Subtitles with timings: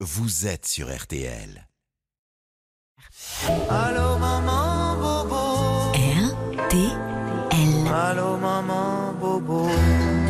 [0.00, 1.66] vous êtes sur RTL.
[3.70, 5.92] Allô maman bobo.
[5.94, 7.92] RTL.
[7.94, 9.68] Allô maman bobo.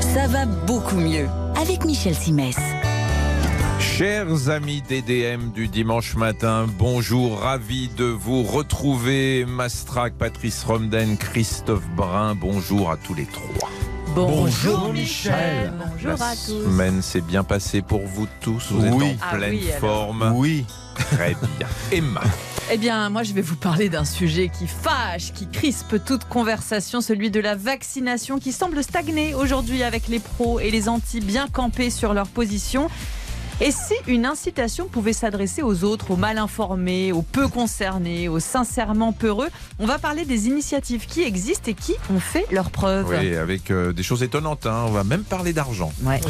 [0.00, 1.26] Ça va beaucoup mieux
[1.56, 2.56] avec Michel Simès.
[3.80, 9.44] Chers amis DDM du dimanche matin, bonjour, ravi de vous retrouver.
[9.46, 13.68] Mastrac, Patrice Romden, Christophe Brun, bonjour à tous les trois.
[14.16, 15.70] Bonjour Michel.
[16.02, 19.10] La semaine s'est bien passée pour vous tous, vous Oui.
[19.10, 20.32] êtes en Ah pleine oui, forme.
[20.34, 20.64] Oui.
[20.94, 21.68] Très bien.
[21.92, 22.22] Emma,
[22.72, 27.02] Eh bien, moi, je vais vous parler d'un sujet qui fâche, qui crispe toute conversation,
[27.02, 31.46] celui de la vaccination qui semble stagner aujourd'hui avec les pros et les anti bien
[31.48, 32.88] campés sur leur position.
[33.58, 38.38] Et si une incitation pouvait s'adresser aux autres, aux mal informés, aux peu concernés, aux
[38.38, 39.48] sincèrement peureux
[39.78, 43.08] On va parler des initiatives qui existent et qui ont fait leurs preuves.
[43.08, 44.84] oui, avec euh, des choses étonnantes, hein.
[44.86, 45.90] on va même parler d'argent.
[46.02, 46.20] Ouais.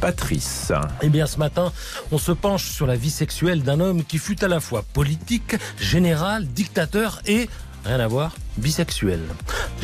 [0.00, 1.72] Patrice, Eh bien, ce matin,
[2.10, 5.54] on se penche sur la vie sexuelle d'un homme qui fut à la fois politique,
[5.78, 7.48] général, dictateur et,
[7.84, 9.20] rien à voir, bisexuel.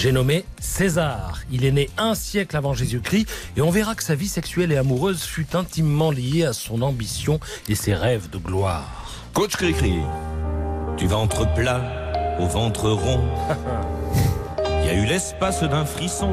[0.01, 1.41] J'ai nommé César.
[1.53, 4.79] Il est né un siècle avant Jésus-Christ et on verra que sa vie sexuelle et
[4.79, 9.12] amoureuse fut intimement liée à son ambition et ses rêves de gloire.
[9.34, 9.98] coach Cricri.
[10.97, 13.21] Du ventre plat au ventre rond.
[14.91, 16.33] Il y a eu l'espace d'un frisson.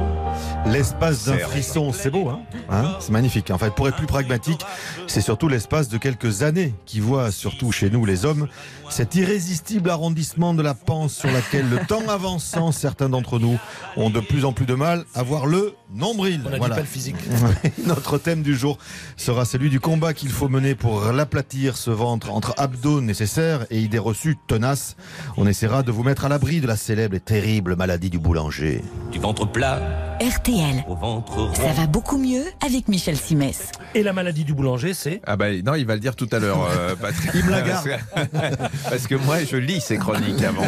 [0.65, 3.51] L'espace d'un frisson, c'est beau, hein, Hein C'est magnifique.
[3.51, 4.65] En fait, pour être plus pragmatique,
[5.05, 8.47] c'est surtout l'espace de quelques années qui voit, surtout chez nous les hommes,
[8.89, 13.59] cet irrésistible arrondissement de la panse sur laquelle, le temps avançant, certains d'entre nous
[13.95, 16.41] ont de plus en plus de mal à voir le nombril.
[16.43, 16.75] On a dit Voilà.
[16.75, 17.15] pas le physique.
[17.85, 18.79] Notre thème du jour
[19.17, 23.79] sera celui du combat qu'il faut mener pour l'aplatir ce ventre entre abdos nécessaires et
[23.79, 24.95] idées reçues tenaces.
[25.37, 28.46] On essaiera de vous mettre à l'abri de la célèbre et terrible maladie du boulanger.
[28.49, 29.79] Du ventre plat
[30.21, 30.85] RTL.
[30.87, 31.53] au ventre rond.
[31.53, 33.71] Ça va beaucoup mieux avec Michel Simès.
[33.93, 36.39] Et la maladie du boulanger, c'est Ah bah non, il va le dire tout à
[36.39, 37.31] l'heure, euh, Patrick.
[37.33, 37.87] Il me la garde.
[38.15, 40.63] Parce que- Parce que moi, je lis ses chroniques avant.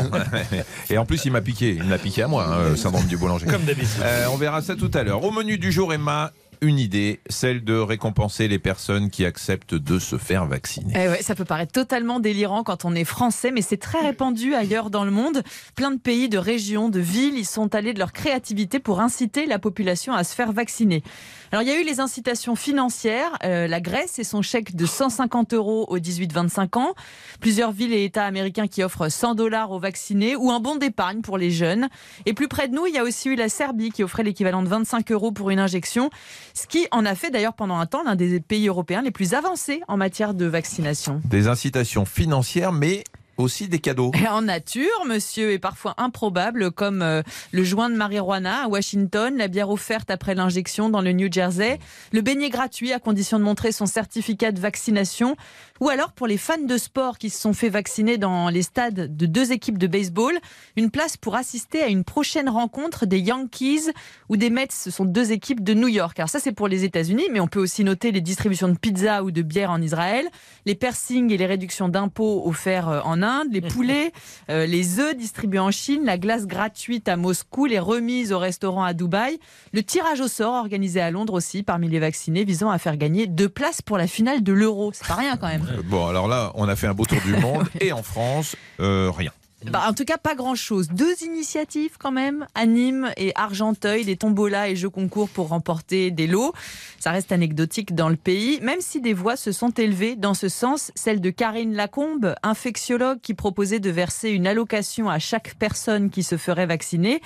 [0.90, 1.70] Et en plus, il m'a piqué.
[1.78, 3.46] Il me l'a piqué à moi, hein, le syndrome du boulanger.
[3.46, 4.02] comme d'habitude.
[4.04, 5.24] Euh, on verra ça tout à l'heure.
[5.24, 10.00] Au menu du jour, Emma, une idée, celle de récompenser les personnes qui acceptent de
[10.00, 10.94] se faire vacciner.
[10.96, 14.90] Eh ça peut paraître totalement délirant quand on est français, mais c'est très répandu ailleurs
[14.90, 15.44] dans le monde.
[15.76, 19.46] Plein de pays, de régions, de villes, ils sont allés de leur créativité pour inciter
[19.46, 21.04] la population à se faire vacciner.
[21.52, 24.86] Alors il y a eu les incitations financières, euh, la Grèce et son chèque de
[24.86, 26.94] 150 euros aux 18-25 ans,
[27.40, 31.22] plusieurs villes et États américains qui offrent 100 dollars aux vaccinés ou un bon d'épargne
[31.22, 31.90] pour les jeunes.
[32.28, 34.62] Et plus près de nous, il y a aussi eu la Serbie qui offrait l'équivalent
[34.62, 36.12] de 25 euros pour une injection,
[36.54, 39.34] ce qui en a fait d'ailleurs pendant un temps l'un des pays européens les plus
[39.34, 41.20] avancés en matière de vaccination.
[41.26, 43.04] Des incitations financières, mais
[43.40, 44.12] aussi des cadeaux.
[44.22, 49.36] Et en nature, monsieur, est parfois improbable, comme euh, le joint de marijuana à Washington,
[49.38, 51.80] la bière offerte après l'injection dans le New Jersey,
[52.12, 55.36] le beignet gratuit à condition de montrer son certificat de vaccination,
[55.80, 59.16] ou alors pour les fans de sport qui se sont fait vacciner dans les stades
[59.16, 60.38] de deux équipes de baseball,
[60.76, 63.92] une place pour assister à une prochaine rencontre des Yankees
[64.28, 64.68] ou des Mets.
[64.72, 66.20] Ce sont deux équipes de New York.
[66.20, 69.24] Alors ça, c'est pour les États-Unis, mais on peut aussi noter les distributions de pizza
[69.24, 70.28] ou de bière en Israël,
[70.66, 74.12] les piercings et les réductions d'impôts offerts euh, en Inde, les poulets,
[74.50, 78.84] euh, les œufs distribués en Chine, la glace gratuite à Moscou, les remises au restaurant
[78.84, 79.40] à Dubaï,
[79.74, 83.28] le tirage au sort organisé à Londres aussi parmi les vaccinés visant à faire gagner
[83.28, 84.92] deux places pour la finale de l'Euro.
[84.94, 85.68] C'est pas rien quand même.
[85.72, 87.68] Euh, Bon, alors là, on a fait un beau tour du monde.
[87.80, 89.32] Et en France, euh, rien.
[89.66, 90.88] Bah, en tout cas, pas grand-chose.
[90.88, 96.12] Deux initiatives quand même, à Nîmes et Argenteuil, des tombolas et jeux concours pour remporter
[96.12, 96.54] des lots.
[97.00, 100.48] Ça reste anecdotique dans le pays, même si des voix se sont élevées dans ce
[100.48, 100.92] sens.
[100.96, 106.24] Celle de Karine Lacombe, infectiologue, qui proposait de verser une allocation à chaque personne qui
[106.24, 107.22] se ferait vacciner.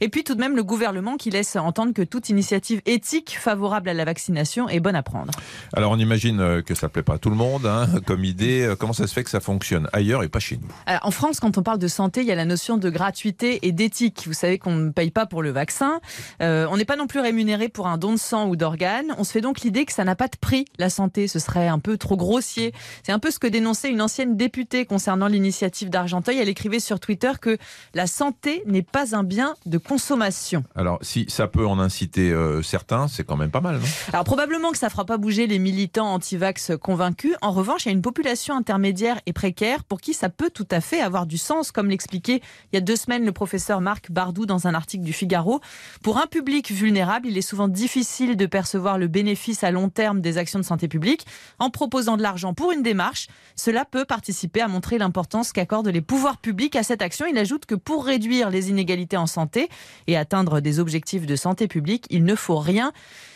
[0.00, 3.88] Et puis tout de même le gouvernement qui laisse entendre que toute initiative éthique favorable
[3.88, 5.32] à la vaccination est bonne à prendre.
[5.72, 8.62] Alors on imagine euh, que ça plaît pas à tout le monde hein, comme idée.
[8.62, 10.68] Euh, Comment ça se fait que ça fonctionne ailleurs et pas chez nous?
[10.86, 13.66] Alors, en France, quand on parle de santé, il y a la notion de gratuité
[13.66, 14.24] et d'éthique.
[14.26, 16.00] Vous savez qu'on ne paye pas pour le vaccin.
[16.42, 19.14] Euh, on n'est pas non plus rémunéré pour un don de sang ou d'organes.
[19.16, 21.28] On se fait donc l'idée que ça n'a pas de prix, la santé.
[21.28, 22.72] Ce serait un peu trop grossier.
[23.02, 26.38] C'est un peu ce que dénonçait une ancienne députée concernant l'initiative d'Argenteuil.
[26.38, 27.56] Elle écrivait sur Twitter que
[27.94, 30.64] la santé n'est pas un bien de consommation.
[30.74, 33.86] Alors si ça peut en inciter euh, certains, c'est quand même pas mal, non?
[34.12, 37.34] Alors probablement que ça fera pas bouger les militants anti-vax convaincus.
[37.42, 40.66] En revanche, il y a une population intermédiaire et précaire pour qui ça peut tout
[40.70, 42.40] à fait avoir du sens, comme l'expliquait
[42.72, 45.60] il y a deux semaines le professeur Marc Bardou dans un article du Figaro.
[46.02, 50.20] Pour un public vulnérable, il est souvent difficile de percevoir le bénéfice à long terme
[50.20, 51.26] des actions de santé publique.
[51.58, 56.00] En proposant de l'argent pour une démarche, cela peut participer à montrer l'importance qu'accordent les
[56.00, 57.26] pouvoirs publics à cette action.
[57.26, 59.68] Il ajoute que pour réduire les inégalités en santé
[60.06, 62.92] et atteindre des objectifs de santé publique, il ne faut rien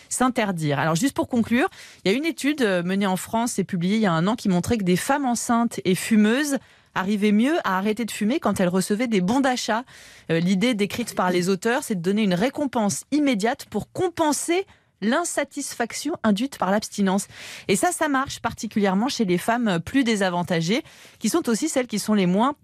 [0.08, 0.78] s'interdire.
[0.78, 1.68] Alors juste pour conclure,
[2.04, 4.26] il y a une étude euh, menée en France et publiée il y a un
[4.26, 6.58] an qui montrait que des femmes enceintes et fumeuses
[6.94, 9.84] arrivaient mieux à arrêter de fumer quand elles recevaient des bons d'achat.
[10.30, 14.66] Euh, L'idée décrite par les auteurs, c'est de donner une récompense immédiate pour compenser
[15.00, 17.28] l'insatisfaction induite par l'abstinence.
[17.68, 20.82] Et ça, ça marche particulièrement chez les femmes plus désavantagées,
[21.20, 22.56] qui sont aussi celles qui sont les moins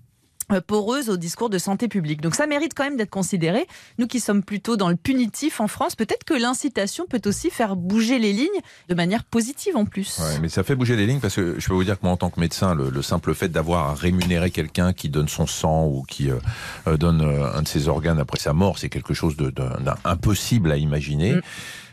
[0.53, 2.21] euh, poreuses au discours de santé publique.
[2.21, 3.67] Donc ça mérite quand même d'être considéré.
[3.99, 7.77] Nous qui sommes plutôt dans le punitif en France, peut-être que l'incitation peut aussi faire
[7.77, 10.19] bouger les lignes de manière positive en plus.
[10.21, 12.13] Ouais, mais ça fait bouger les lignes parce que je peux vous dire que moi,
[12.13, 15.47] en tant que médecin, le, le simple fait d'avoir à rémunérer quelqu'un qui donne son
[15.47, 16.37] sang ou qui euh,
[16.87, 19.69] euh, donne euh, un de ses organes après sa mort, c'est quelque chose de, de-
[20.05, 21.35] d'impossible à imaginer.
[21.35, 21.41] Mm.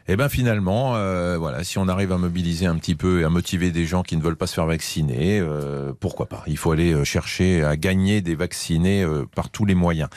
[0.08, 3.30] Et ben finalement, euh, voilà, si on arrive à mobiliser un petit peu et à
[3.30, 6.44] motiver des gens qui ne veulent pas se faire vacciner, euh, pourquoi pas?
[6.48, 10.10] Il faut aller euh, chercher à gagner des vaccinés euh, par tous les moyens.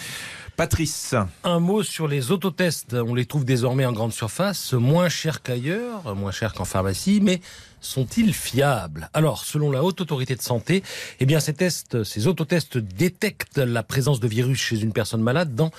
[0.56, 2.94] Patrice, Un mot sur les autotests.
[2.94, 7.40] On les trouve désormais en grande surface, moins chers qu'ailleurs, moins chers qu'en pharmacie, mais
[7.80, 9.10] sont-ils fiables?
[9.14, 10.84] Alors, selon la Haute Autorité de Santé,
[11.18, 15.56] eh bien, ces tests, ces autotests détectent la présence de virus chez une personne malade
[15.56, 15.72] dans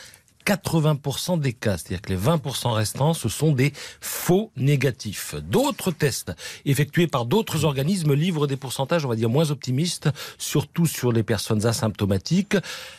[0.46, 5.36] 80% des cas, c'est-à-dire que les 20% restants, ce sont des faux négatifs.
[5.36, 6.34] D'autres tests
[6.66, 11.24] effectués par d'autres organismes livrent des pourcentages, on va dire, moins optimistes, surtout sur les
[11.24, 12.58] personnes asymptomatiques.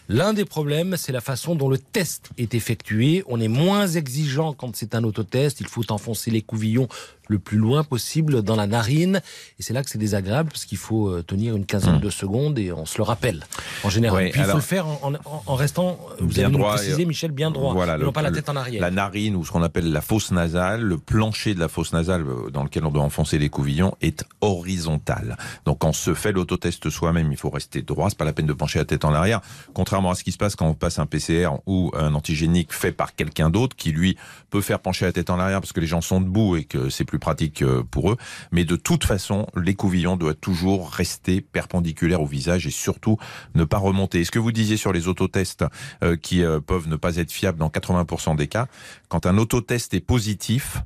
[0.09, 3.23] L'un des problèmes, c'est la façon dont le test est effectué.
[3.27, 5.61] On est moins exigeant quand c'est un autotest.
[5.61, 6.89] Il faut enfoncer les couvillons
[7.29, 9.21] le plus loin possible dans la narine.
[9.59, 12.59] Et c'est là que c'est désagréable, parce qu'il faut euh, tenir une quinzaine de secondes
[12.59, 13.45] et on se le rappelle,
[13.85, 14.25] en général.
[14.25, 17.05] Ouais, Puis il faut le faire en, en- en restant, vous Bien avez droit précisé,
[17.05, 17.73] Michel, bien droit.
[17.73, 18.81] Voilà, le- non pas la tête en arrière.
[18.81, 22.23] la narine ou ce qu'on appelle la fosse nasale, le plancher de la fosse nasale
[22.23, 25.37] euh, dans lequel on doit enfoncer les couvillons est horizontal.
[25.65, 28.47] Donc quand on se fait l'autotest soi-même, il faut rester droit, c'est pas la peine
[28.47, 29.41] de pencher la tête en arrière.
[29.75, 32.93] Contrairement à ce qui se passe quand on passe un PCR ou un antigénique fait
[32.93, 34.17] par quelqu'un d'autre qui lui
[34.51, 36.89] peut faire pencher la tête en arrière parce que les gens sont debout et que
[36.91, 38.17] c'est plus pratique euh, pour eux.
[38.53, 43.19] Mais de toute façon, les couvillons doivent toujours rester perpendiculaires au visage et surtout
[43.55, 44.21] ne pas remonter.
[44.21, 45.65] Et ce que vous disiez sur les autotests
[46.03, 48.67] euh, qui euh, peuvent ne pas être fiables dans 80% des cas,
[49.09, 50.79] quand un autotest est positif,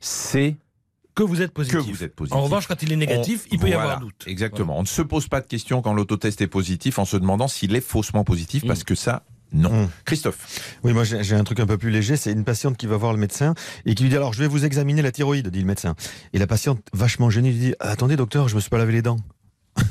[0.00, 0.56] c'est
[1.14, 1.80] que vous êtes que positif.
[1.96, 2.36] vous êtes positif.
[2.36, 4.24] En revanche, quand il est négatif, On- il peut y avoir doute.
[4.26, 4.78] Exactement.
[4.78, 7.74] On ne se pose pas de questions quand l'autotest est positif en se demandant s'il
[7.76, 8.66] est faussement positif Mm.
[8.68, 9.84] parce que ça, non.
[9.84, 9.88] Mm.
[10.04, 10.78] Christophe.
[10.82, 12.16] Oui, moi j'ai j'ai un truc un peu plus léger.
[12.16, 13.54] C'est une patiente qui va voir le médecin
[13.84, 15.94] et qui lui dit alors je vais vous examiner la thyroïde, dit le médecin.
[16.32, 19.02] Et la patiente, vachement gênée, lui dit attendez docteur, je me suis pas lavé les
[19.02, 19.18] dents.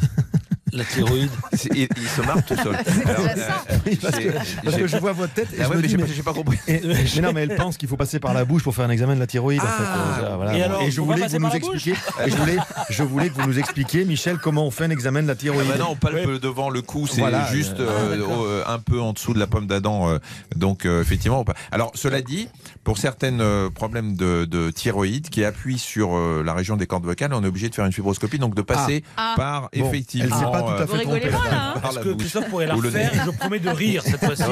[0.74, 1.30] La thyroïde.
[1.76, 2.76] Il, il se marre tout seul.
[3.06, 4.30] Alors, euh, parce, que,
[4.64, 6.14] parce je vois votre tête et Ah je ouais, me mais dis j'ai mais, pas-
[6.16, 6.58] j'ai pas compris.
[6.68, 6.82] et-
[7.16, 9.16] mais non mais elle pense qu'il faut passer par la bouche pour faire un examen
[9.16, 9.60] de la thyroïde.
[9.62, 9.70] en fait.
[9.86, 10.58] Ah, Euh, voilà.
[10.58, 11.94] et alors, je on va voulais que vous nous expliquiez.
[12.26, 12.58] et je voulais,
[12.90, 15.36] je voulais que vous nous expliquiez, Michel, comment on fait un examen de la Ah
[15.36, 15.70] thyroïde.
[15.70, 18.34] bah non, on palpe devant le cou, c'est Voilà, juste euh, euh, ah,
[18.72, 20.10] euh, un peu en dessous de la pomme d'Adam.
[20.10, 20.20] euh,
[20.56, 21.44] donc euh, effectivement.
[21.72, 22.48] Alors cela dit,
[22.84, 27.34] pour certains problèmes de, de thyroïde qui appuient sur euh, la région des cordes vocales,
[27.34, 29.34] on est obligé de faire une fibroscopie, donc de passer Ah.
[29.36, 30.61] par effectivement.
[30.64, 31.38] Pas tout à euh, Vous fait rigolez trompée.
[31.44, 32.10] pas là hein par Est-ce la que.
[32.14, 33.12] Christophe pourrait la refaire.
[33.26, 34.44] Je promets de rire cette fois-ci.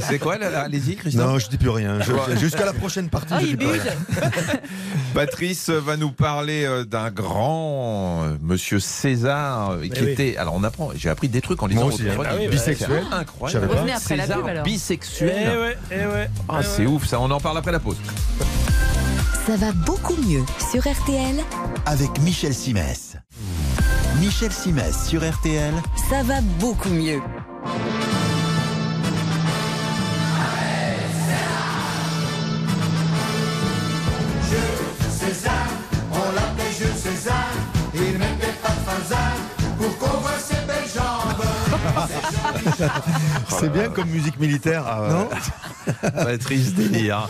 [0.00, 1.26] C'est quoi Allez-y, Christophe.
[1.26, 1.98] Non, je dis plus rien.
[2.38, 3.34] Jusqu'à la prochaine partie.
[3.36, 3.66] Oh, je dis.
[5.14, 10.36] Patrice va nous parler euh, d'un grand euh, Monsieur César euh, qui était.
[10.36, 10.90] Alors on apprend.
[10.94, 12.32] J'ai appris des trucs en lisant Moi aussi, votre chronique.
[12.34, 13.04] Ah oui, bisexuel.
[13.10, 13.46] Incroyable.
[13.46, 13.74] Je savais pas.
[13.80, 14.56] Revenez après la César pub.
[14.58, 15.58] Eh bisexuel.
[15.58, 16.30] ouais, eh ouais.
[16.48, 16.88] Ah, eh c'est ouais.
[16.88, 17.18] ouf ça.
[17.20, 17.96] On en parle après la pause.
[19.46, 21.36] Ça va beaucoup mieux sur RTL.
[21.86, 23.05] Avec Michel Simès.
[24.20, 25.74] Michel Simès sur RTL.
[26.08, 27.20] Ça va beaucoup mieux.
[35.10, 35.66] César,
[36.12, 37.48] on l'appelait Jules César.
[37.94, 39.18] Il mettait pas de faisal
[39.78, 41.44] pour qu'on voit ses belles jambes.
[43.48, 44.84] C'est bien comme musique militaire.
[45.10, 45.28] non
[46.24, 47.28] Patrice délire.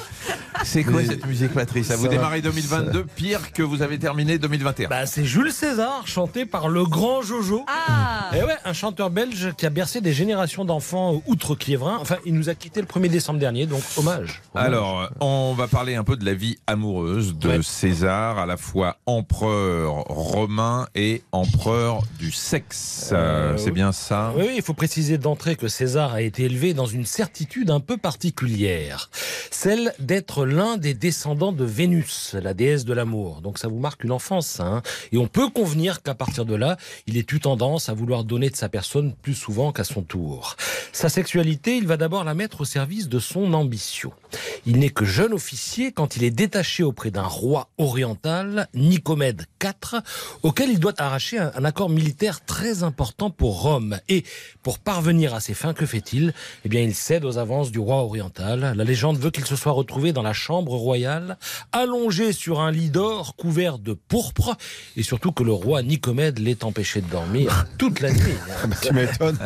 [0.66, 1.86] C'est quoi cette musique, Patrice?
[1.86, 4.88] Ça vous démarrez 2022 pire que vous avez terminé 2021.
[4.88, 7.64] Bah, c'est Jules César, chanté par le grand Jojo.
[7.68, 11.98] Ah Et ouais, un chanteur belge qui a bercé des générations d'enfants outre-Kiévrin.
[12.00, 14.16] Enfin, il nous a quitté le 1er décembre dernier, donc hommage.
[14.16, 14.42] Hommage.
[14.66, 17.60] Alors, on va parler un peu de la vie amoureuse de Ouais.
[17.62, 23.10] César, à la fois empereur romain et empereur du sexe.
[23.12, 23.72] Euh, Euh, c'est oui.
[23.72, 24.32] bien ça?
[24.36, 27.80] Oui, oui, il faut préciser d'entrée que César a été élevé dans une certitude un
[27.80, 29.10] peu particulière,
[29.50, 33.42] celle d'être l'un des descendants de Vénus, la déesse de l'amour.
[33.42, 34.80] Donc ça vous marque une enfance, hein
[35.12, 38.48] Et on peut convenir qu'à partir de là, il ait eu tendance à vouloir donner
[38.48, 40.56] de sa personne plus souvent qu'à son tour.
[40.92, 44.12] Sa sexualité, il va d'abord la mettre au service de son ambition.
[44.64, 50.00] Il n'est que jeune officier quand il est détaché auprès d'un roi oriental, Nicomède IV,
[50.42, 53.98] auquel il doit arracher un, un accord militaire très important pour Rome.
[54.08, 54.24] Et
[54.62, 56.32] pour parvenir à ses fins, que fait-il?
[56.64, 58.72] Eh bien, il cède aux avances du roi oriental.
[58.74, 61.36] La légende veut qu'il se soit retrouvé dans la chambre royale,
[61.72, 64.56] allongé sur un lit d'or couvert de pourpre,
[64.96, 68.36] et surtout que le roi Nicomède l'ait empêché de dormir toute la nuit.
[68.82, 69.38] Tu m'étonnes.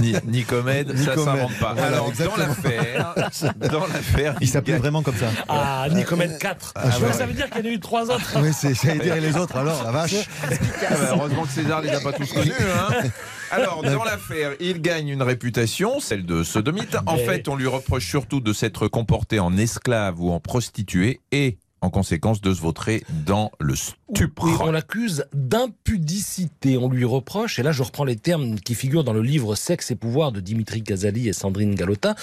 [0.00, 1.24] Ni- Nicomède, ça Nicomède.
[1.24, 1.72] s'invente pas.
[1.74, 3.14] Voilà, Alors, dans l'affaire,
[3.70, 5.30] dans l'affaire, Il s'appelait vraiment comme ça.
[5.48, 6.72] Ah, Nicomède 4.
[6.74, 7.12] Ah, ouais.
[7.12, 8.32] Ça veut dire qu'il y en a eu trois autres.
[8.36, 10.14] Oui, c'est, j'allais dire et les autres alors, la vache.
[10.42, 10.46] Ah
[10.90, 12.52] bah, heureusement que César les a pas tous connus.
[12.60, 12.94] hein.
[13.52, 16.96] Alors, dans l'affaire, il gagne une réputation, celle de sodomite.
[17.06, 21.20] En Mais- fait, on lui reproche surtout de s'être comporté en esclave ou en prostituée
[21.32, 24.44] et, en conséquence, de se vautrer dans le stupre.
[24.44, 26.78] Oui, on l'accuse d'impudicité.
[26.78, 29.90] On lui reproche, et là je reprends les termes qui figurent dans le livre Sexe
[29.90, 32.14] et pouvoir de Dimitri Gazali et Sandrine Galota,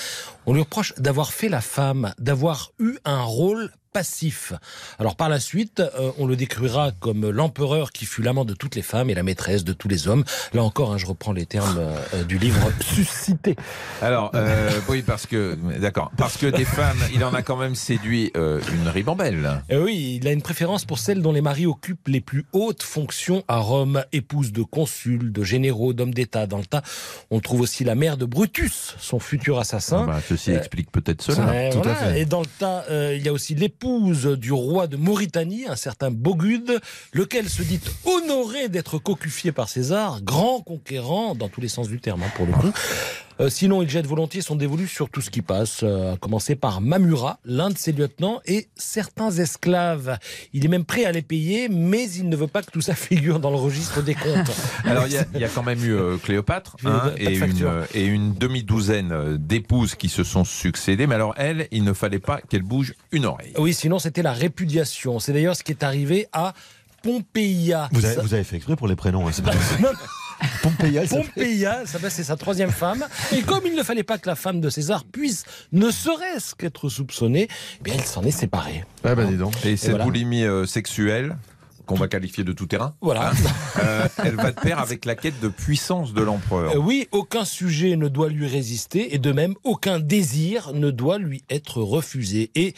[0.46, 4.54] on lui reproche d'avoir fait la femme, d'avoir eu un rôle passif.
[5.00, 8.76] Alors par la suite, euh, on le décrira comme l'empereur qui fut l'amant de toutes
[8.76, 10.24] les femmes et la maîtresse de tous les hommes.
[10.54, 11.78] Là encore, hein, je reprends les termes
[12.14, 13.56] euh, du livre Suscité.
[14.02, 17.76] Alors, euh, oui, parce que, d'accord, parce que des femmes, il en a quand même
[17.76, 19.62] séduit euh, une ribambelle.
[19.72, 22.84] Euh, oui, il a une préférence pour celles dont les maris occupent les plus hautes
[22.84, 26.48] fonctions à Rome, épouse de consuls, de généraux, d'hommes d'État.
[26.48, 26.82] Dans le tas,
[27.32, 30.02] on trouve aussi la mère de Brutus, son futur assassin.
[30.04, 31.72] Ah bah, ceci Euh, explique peut-être cela.
[31.72, 32.22] Tout à fait.
[32.22, 33.79] Et dans le tas, euh, il y a aussi l'épouse
[34.38, 36.82] du roi de Mauritanie, un certain Bogude,
[37.14, 42.02] lequel se dit honoré d'être cocufié par César, grand conquérant dans tous les sens du
[42.02, 42.74] terme, hein, pour le coup.
[43.42, 46.56] Euh, sinon, il jette volontiers son dévolu sur tout ce qui passe, euh, à commencer
[46.56, 50.18] par Mamura, l'un de ses lieutenants, et certains esclaves.
[50.52, 52.96] Il est même prêt à les payer, mais il ne veut pas que tout ça
[52.96, 54.52] figure dans le registre des comptes.
[54.84, 57.40] Alors, il y, a- il y a quand même eu euh, Cléopâtre hein, et, une,
[57.40, 57.70] facture.
[57.70, 61.08] euh, et une demi-douzaine euh, d'épouses qui se sont succédées.
[61.08, 63.54] Mais alors, elle, il ne fallait pas qu'elle bouge une oreille.
[63.58, 65.20] Oui, sinon c'était la répudiation.
[65.20, 66.54] C'est d'ailleurs ce qui est arrivé à
[67.04, 67.88] Pompéia.
[67.94, 69.28] Vous avez, Ça- vous avez fait exprès pour les prénoms.
[69.28, 69.32] Hein,
[71.86, 73.06] ça va, c'est sa troisième femme.
[73.32, 76.90] Et comme il ne fallait pas que la femme de César puisse, ne serait-ce qu'être
[76.90, 77.48] soupçonnée,
[77.80, 78.86] eh bien, il s'en est séparé.
[79.04, 79.54] Ah bah dis donc.
[79.66, 80.06] Et cette voilà.
[80.06, 81.38] boulimie euh, sexuelle,
[81.86, 83.32] qu'on va qualifier de tout terrain, Voilà.
[83.80, 86.76] euh, elle va de pair avec la quête de puissance de l'empereur.
[86.76, 91.18] Euh, oui, aucun sujet ne doit lui résister, et de même, aucun désir ne doit
[91.18, 92.52] lui être refusé.
[92.54, 92.76] Et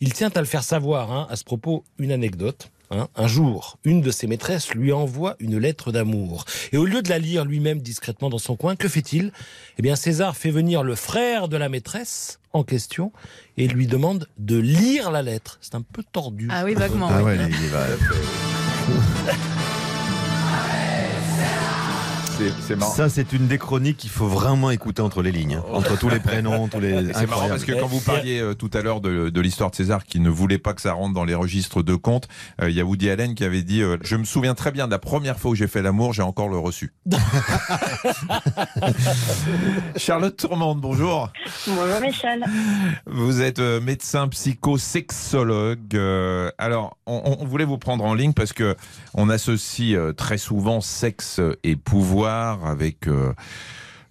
[0.00, 2.70] il tient à le faire savoir, hein, à ce propos, une anecdote.
[2.90, 3.08] Hein.
[3.16, 6.44] un jour, une de ses maîtresses lui envoie une lettre d'amour.
[6.72, 9.32] Et au lieu de la lire lui-même discrètement dans son coin, que fait-il?
[9.78, 13.12] Eh bien, César fait venir le frère de la maîtresse en question
[13.56, 15.58] et lui demande de lire la lettre.
[15.60, 16.48] C'est un peu tordu.
[16.50, 17.08] Ah oui, vaguement.
[17.10, 17.86] Ah ouais, il va-
[22.60, 22.92] C'est- marrant.
[22.92, 25.56] Ça, c'est une des chroniques qu'il faut vraiment écouter entre les lignes.
[25.56, 25.64] hein.
[25.72, 27.12] Entre tous les prénoms, tous les.
[27.12, 29.76] C'est marrant parce que quand vous parliez euh, tout à l'heure de, de l'histoire de
[29.76, 32.28] César qui ne voulait pas que ça rentre dans les registres de comptes,
[32.62, 34.86] euh, il y a Woody Allen qui avait dit euh, Je me souviens très bien
[34.86, 36.92] de la première fois où j'ai fait l'amour, j'ai encore le reçu.
[39.96, 41.30] Charlotte Tourmente, bonjour.
[41.66, 42.44] Bonjour Michel.
[43.06, 45.94] Vous êtes euh, médecin psychosexologue.
[45.94, 48.76] Euh, alors, on, on voulait vous prendre en ligne parce que
[49.14, 53.06] on associe euh, très souvent sexe et pouvoir avec.
[53.08, 53.32] euh,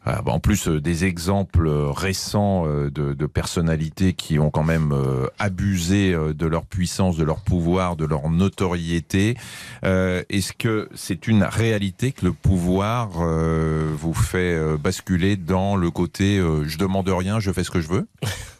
[0.09, 4.63] ah, bah, en plus euh, des exemples euh, récents euh, de, personnalités qui ont quand
[4.63, 9.35] même euh, abusé euh, de leur puissance, de leur pouvoir, de leur notoriété.
[9.83, 15.75] Euh, Est-ce que c'est une réalité que le pouvoir euh, vous fait euh, basculer dans
[15.75, 18.07] le côté euh, je demande rien, je fais ce que je veux?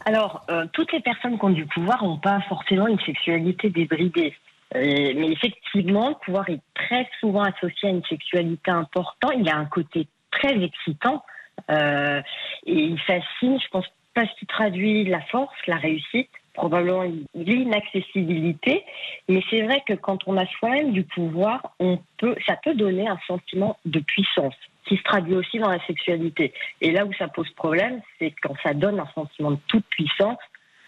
[0.04, 4.34] Alors, euh, toutes les personnes qui ont du pouvoir n'ont pas forcément une sexualité débridée.
[4.76, 9.32] Euh, mais effectivement, le pouvoir est très souvent associé à une sexualité importante.
[9.38, 11.24] Il a un côté très excitant
[11.70, 12.20] euh,
[12.66, 18.84] et il fascine, je pense, parce qu'il traduit la force, la réussite, probablement l'inaccessibilité.
[19.28, 23.08] Mais c'est vrai que quand on a soi-même du pouvoir, on peut, ça peut donner
[23.08, 24.54] un sentiment de puissance
[24.86, 26.52] qui se traduit aussi dans la sexualité.
[26.80, 30.38] Et là où ça pose problème, c'est quand ça donne un sentiment de toute puissance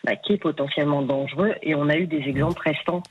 [0.04, 1.52] bah, qui est potentiellement dangereux.
[1.62, 3.02] Et on a eu des exemples récents.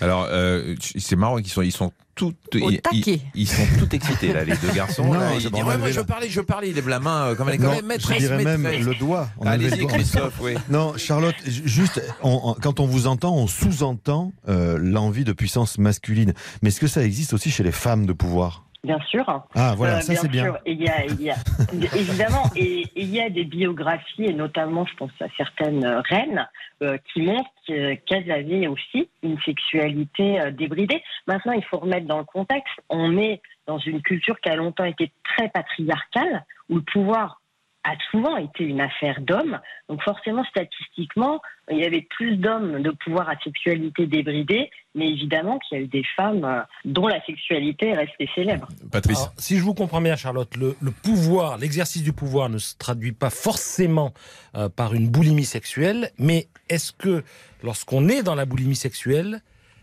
[0.00, 4.32] Alors, euh, c'est marrant qu'ils sont, ils sont tout, ils, ils- ils sont tout excités
[4.32, 5.04] là, les deux garçons.
[5.06, 6.68] Non, là, ils disent, ouais, moi, lever je parlais, je parlais.
[6.68, 8.84] Il lève la main euh, comme elle est même je maîtresse, dirais même maîtresse.
[8.86, 9.28] le doigt.
[9.44, 9.86] Allez-y.
[9.86, 10.54] Christophe, oui.
[10.68, 15.32] Non, Charlotte, ju- juste, on- on- quand on vous entend, on sous-entend euh, l'envie de
[15.32, 16.34] puissance masculine.
[16.62, 18.64] Mais est-ce que ça existe aussi chez les femmes de pouvoir?
[18.82, 19.24] Bien sûr.
[19.54, 20.54] Ah, voilà, Euh, ça c'est bien.
[20.64, 21.36] il y a, il y a-
[21.96, 26.48] évidemment, et et il y a des biographies, et notamment, je pense à certaines reines,
[26.82, 31.02] euh, qui montrent que- qu'elles avaient aussi une sexualité euh, débridée.
[31.26, 32.72] Maintenant, il faut remettre dans le contexte.
[32.88, 37.39] On est dans une culture qui a longtemps été très patriarcale, où le pouvoir
[37.84, 39.58] a souvent été une affaire d'hommes.
[39.88, 45.58] Donc forcément, statistiquement, il y avait plus d'hommes de pouvoir à sexualité débridée, mais évidemment
[45.58, 48.68] qu'il y a eu des femmes euh, dont la sexualité est restée célèbre.
[48.90, 49.18] Patrice.
[49.18, 52.76] Alors, si je vous comprends bien, Charlotte, le, le pouvoir, l'exercice du pouvoir ne se
[52.76, 54.12] traduit pas forcément
[54.56, 57.22] euh, par une boulimie sexuelle, mais est-ce que
[57.62, 59.40] lorsqu'on est dans la boulimie sexuelle,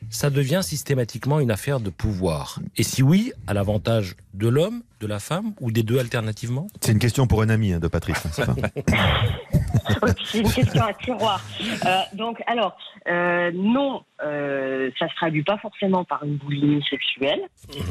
[0.09, 5.07] ça devient systématiquement une affaire de pouvoir Et si oui, à l'avantage de l'homme, de
[5.07, 6.67] la femme ou des deux alternativement?
[6.81, 8.17] C'est une question pour un ami hein, de Patrice.
[10.24, 11.41] c'est une question à tiroir.
[11.86, 12.77] Euh, donc, alors,
[13.08, 17.41] euh, non, euh, ça se traduit pas forcément par une boulimie sexuelle.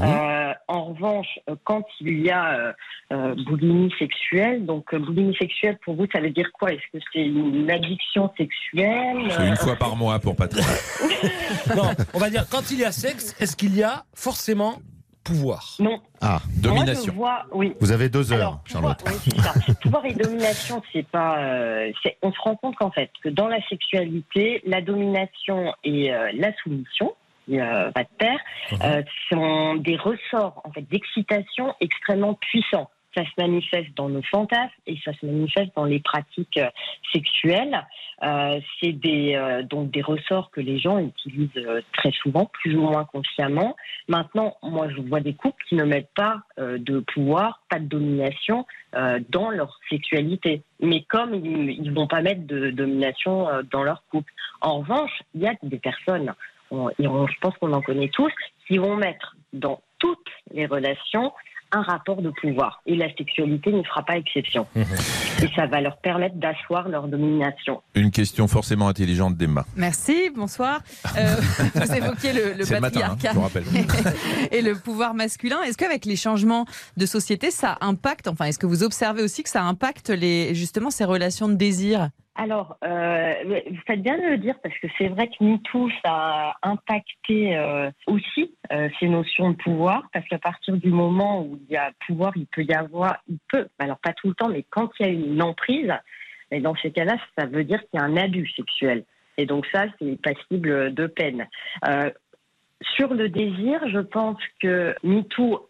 [0.03, 2.75] Euh, en revanche, quand il y a
[3.11, 6.73] boulimie sexuelle, donc euh, boulimie sexuelle pour vous, ça veut dire quoi?
[6.73, 9.31] Est-ce que c'est une addiction sexuelle?
[9.31, 10.67] C'est une fois par mois pour Patrice.
[11.76, 14.79] Non, on va dire quand il y a sexe, est-ce qu'il y a forcément
[15.26, 16.00] pouvoir Non.
[16.21, 17.12] Ah, Domination.
[17.14, 17.75] Moi, je vois, oui.
[17.80, 18.99] vous avez deux heures, Alors, Charlotte.
[18.99, 19.40] pouvoir, oui, c'est
[19.71, 19.75] ça.
[19.83, 21.38] pouvoir et domination, c'est pas.
[21.38, 26.12] euh, c'est- on se rend compte qu'en fait, que dans la sexualité, la domination et
[26.12, 27.14] euh, la soumission,
[27.50, 28.38] euh, va de pair,
[28.83, 29.02] euh,
[29.33, 32.90] sont des ressorts en fait d'excitation extrêmement puissants.
[33.16, 36.68] Ça se manifeste dans nos fantasmes et ça se manifeste dans les pratiques euh,
[37.14, 37.87] sexuelles.
[38.23, 42.82] Euh, c'est des euh, donc des ressorts que les gens utilisent très souvent, plus ou
[42.82, 43.75] moins consciemment.
[44.06, 48.66] Maintenant, moi, je vois des couples qui ne mettent pas de pouvoir, pas de domination
[49.30, 50.62] dans leur sexualité.
[50.80, 54.32] Mais comme ils ne vont pas mettre de domination dans leur couple.
[54.61, 56.32] En revanche, il y a des personnes,
[56.70, 58.32] je pense qu'on en connaît tous,
[58.66, 61.32] qui vont mettre dans toutes les relations
[61.76, 62.83] un rapport de pouvoir.
[62.87, 64.66] Et la sexualité n'y fera pas exception.
[64.75, 67.83] Et ça va leur permettre d'asseoir leur domination.
[67.95, 69.64] Une question forcément intelligente d'Emma.
[69.76, 70.80] Merci, bonsoir.
[71.16, 71.37] Euh,
[71.75, 73.64] vous évoquiez le, le C'est le matin, hein, patriarcat rappelle.
[74.50, 75.62] et le pouvoir masculin.
[75.62, 76.64] Est-ce qu'avec les changements
[76.97, 80.90] de société, ça impacte, enfin, est-ce que vous observez aussi que ça impacte les, justement
[80.90, 82.11] ces relations de désir?
[82.38, 83.33] Alors, euh,
[83.71, 87.57] vous faites bien de le dire parce que c'est vrai que MeToo, ça a impacté
[87.57, 91.78] euh, aussi euh, ces notions de pouvoir parce qu'à partir du moment où il y
[91.78, 94.90] a pouvoir, il peut y avoir, il peut, alors pas tout le temps, mais quand
[95.00, 95.93] il y a une emprise,
[96.50, 99.05] et dans ces cas-là, ça veut dire qu'il y a un abus sexuel.
[99.38, 101.49] Et donc ça, c'est passible de peine.
[102.83, 105.66] Sur le désir, je pense que MeToo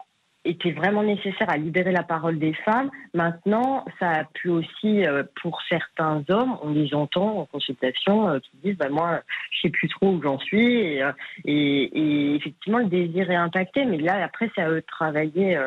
[0.46, 2.90] était vraiment nécessaire à libérer la parole des femmes.
[3.14, 8.38] Maintenant, ça a pu aussi, euh, pour certains hommes, on les entend en consultation, euh,
[8.38, 10.80] qui disent bah, Moi, je sais plus trop où j'en suis.
[10.80, 11.12] Et, euh,
[11.44, 15.58] et- effectivement, le désir est impacté, mais là, après, c'est à eux de travailler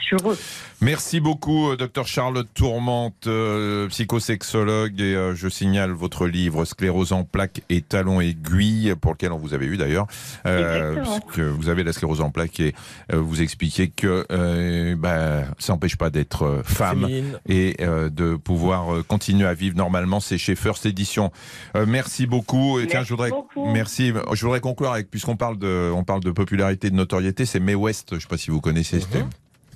[0.00, 0.38] sur eux.
[0.80, 5.00] Merci beaucoup, euh, docteur Charlotte Tourmente, euh, psychosexologue.
[5.00, 9.38] Et euh, je signale votre livre Sclérose en plaques et talons aiguilles, pour lequel on
[9.38, 10.06] vous avait eu d'ailleurs.
[10.46, 12.74] Euh, parce que vous avez la sclérose en plaques et
[13.12, 17.38] euh, vous expliquez que euh, bah, ça n'empêche pas d'être femme Féminine.
[17.46, 20.20] et euh, de pouvoir euh, continuer à vivre normalement.
[20.20, 21.30] C'est chez First Edition.
[21.76, 22.78] Euh, merci beaucoup.
[22.80, 23.70] Et tiens, Merci je voudrais, beaucoup.
[23.72, 24.12] merci.
[24.32, 27.74] Je voudrais conclure avec, puisqu'on parle de, on parle de popularité, de notoriété, c'est Mae
[27.74, 28.08] West.
[28.10, 29.00] Je ne sais pas si vous connaissez.
[29.00, 29.24] c'était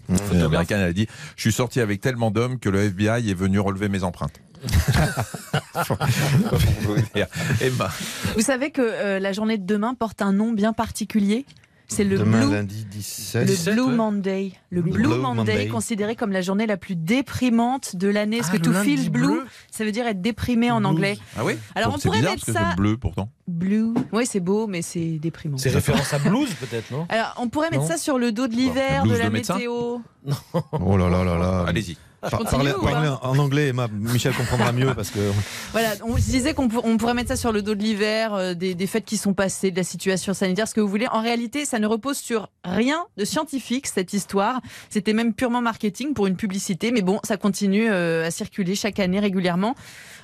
[0.09, 3.35] une américaine, elle a dit Je suis sorti avec tellement d'hommes que le FBI est
[3.35, 4.41] venu relever mes empreintes.
[6.83, 6.97] Vous.
[7.61, 7.91] Emma.
[8.35, 11.45] Vous savez que euh, la journée de demain porte un nom bien particulier?
[11.89, 13.49] C'est le Demain, Blue, lundi 17.
[13.49, 13.95] le Blue ouais.
[13.97, 14.53] Monday.
[14.71, 15.69] Le Blue, Blue Monday, Monday.
[15.69, 18.39] considéré comme la journée la plus déprimante de l'année.
[18.39, 19.45] Parce Ah, que le to feel blue, bleu.
[19.71, 20.91] ça veut dire être déprimé en Blues.
[20.91, 21.19] anglais.
[21.37, 23.29] Ah oui Alors, Donc on pourrait bizarre mettre parce que ça- c'est bleu pourtant.
[23.47, 23.93] Blue.
[24.13, 25.59] Oui, c'est beau, mais c'est déprimant.
[25.59, 27.07] C'est référence à blues peut-être, non?
[27.11, 27.89] Alors, on pourrait mettre Non.
[27.89, 29.99] ça sur le dos de l'hiver, de la de météo.
[30.73, 31.65] Oh là là là là.
[31.69, 31.97] Allez-y.
[32.31, 32.73] Par- parlez-
[33.23, 33.89] en anglais, Emma.
[33.93, 35.19] Michel comprendra mieux parce que.
[35.73, 38.35] Voilà, on se disait qu'on pour- on pourrait mettre ça sur le dos de l'hiver,
[38.35, 41.07] euh, des, des fêtes qui sont passées, de la situation sanitaire, ce que vous voulez.
[41.09, 44.61] En réalité, ça ne repose sur rien de scientifique, cette histoire.
[44.91, 48.99] C'était même purement marketing pour une publicité, mais bon, ça continue euh, à circuler chaque
[49.01, 49.75] année régulièrement.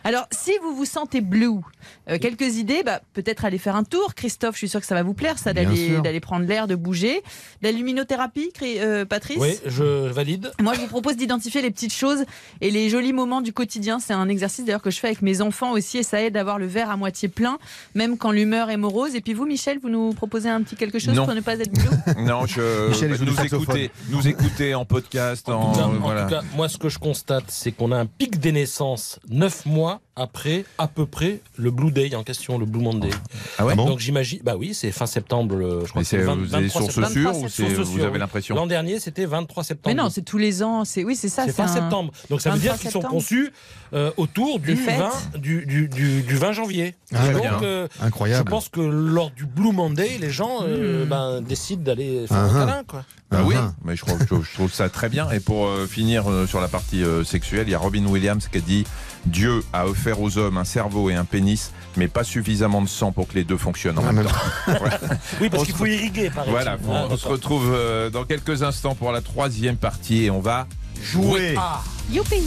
[0.05, 1.61] Alors, si vous vous sentez blue,
[2.09, 4.15] euh, quelques idées, bah, peut-être aller faire un tour.
[4.15, 7.23] Christophe, je suis sûr que ça va vous plaire, ça, d'aller prendre l'air, de bouger.
[7.63, 10.53] La luminothérapie, euh, Patrice Oui, je valide.
[10.61, 12.25] moi, je vous propose d'identifier les petites choses
[12.61, 13.99] et les jolis moments du quotidien.
[14.01, 16.41] C'est un exercice d'ailleurs que je fais avec mes enfants aussi et ça aide à
[16.41, 17.59] avoir le verre à moitié plein,
[17.95, 19.15] même quand l'humeur est morose.
[19.15, 21.27] Et puis vous, Michel, vous nous proposez un petit quelque chose Non.
[21.27, 21.91] pour ne pas être bleu?
[22.19, 25.91] Non, je Michel, du nous écouter, nous écouter en podcast, en, En tout, cas, en
[25.95, 26.23] voilà.
[26.25, 29.67] tout cas, moi, ce que je constate, c'est qu'on a un pic des naissances 9
[29.67, 30.01] mois 어?
[30.21, 33.11] Après à peu près le Blue Day en question, le Blue Monday.
[33.59, 33.75] Ah ouais?
[33.75, 36.25] Donc j'imagine, bah oui, c'est fin septembre, le- je crois Mais que c'est c'est- le
[36.25, 37.11] 20 vous avez 23 source septembre.
[37.49, 38.19] sûre 23 ou vous avez oui.
[38.19, 38.55] l'impression?
[38.55, 39.95] L'an dernier, c'était 23 septembre.
[39.97, 40.85] Mais non, c'est tous les ans.
[40.85, 41.45] C'est oui, c'est ça.
[41.47, 42.13] C'est fin un- septembre.
[42.29, 43.53] Donc ça veut 23 dire qu'ils sont conçus
[43.93, 44.99] euh, autour du Des fêtes.
[45.01, 46.95] 20, du, du, du, du 20 janvier.
[47.15, 47.59] Ah, donc, bien.
[47.63, 48.49] euh, je Incroyable.
[48.51, 51.09] pense que lors du Blue Monday, les gens euh, Hmm.
[51.09, 52.67] ben, décident d'aller faire Ah, un ah.
[52.67, 52.83] câlin.
[52.87, 53.05] Quoi.
[53.31, 53.73] Bah oui, Ah.
[53.85, 55.31] mais je trouve, je, je trouve ça très bien.
[55.31, 58.49] Et pour euh, finir euh, sur la partie euh, sexuelle, il y a Robin Williams
[58.51, 58.85] qui a dit
[59.27, 63.13] Dieu a offert aux hommes un cerveau et un pénis, mais pas suffisamment de sang
[63.13, 64.75] pour que les deux fonctionnent en En même même temps.
[65.41, 66.91] Oui, parce qu'il faut irriguer, par Voilà, exemple.
[66.91, 70.41] on, Ah, on se retrouve euh, dans quelques instants pour la troisième partie et on
[70.41, 70.67] va
[71.03, 71.55] Jouer.
[71.59, 72.43] Ah, Youpi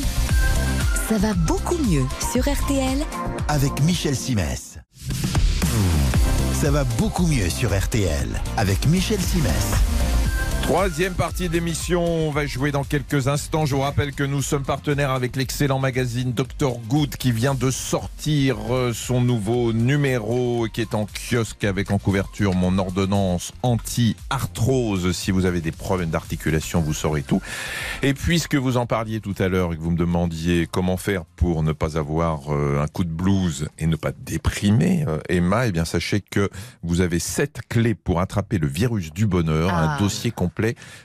[1.07, 2.97] Ça va beaucoup mieux sur RTL
[3.47, 4.77] avec Michel Simès.
[6.61, 9.73] Ça va beaucoup mieux sur RTL avec Michel Simès.
[10.63, 13.65] Troisième partie d'émission, on va jouer dans quelques instants.
[13.65, 17.69] Je vous rappelle que nous sommes partenaires avec l'excellent magazine Dr Good qui vient de
[17.69, 25.11] sortir euh, son nouveau numéro qui est en kiosque avec en couverture mon ordonnance anti-arthrose.
[25.11, 27.41] Si vous avez des problèmes d'articulation, vous saurez tout.
[28.01, 31.25] Et puisque vous en parliez tout à l'heure et que vous me demandiez comment faire
[31.35, 35.67] pour ne pas avoir euh, un coup de blues et ne pas déprimer, euh, Emma,
[35.67, 36.49] eh bien sachez que
[36.83, 39.97] vous avez sept clés pour attraper le virus du bonheur, Ah.
[39.97, 40.52] un dossier complet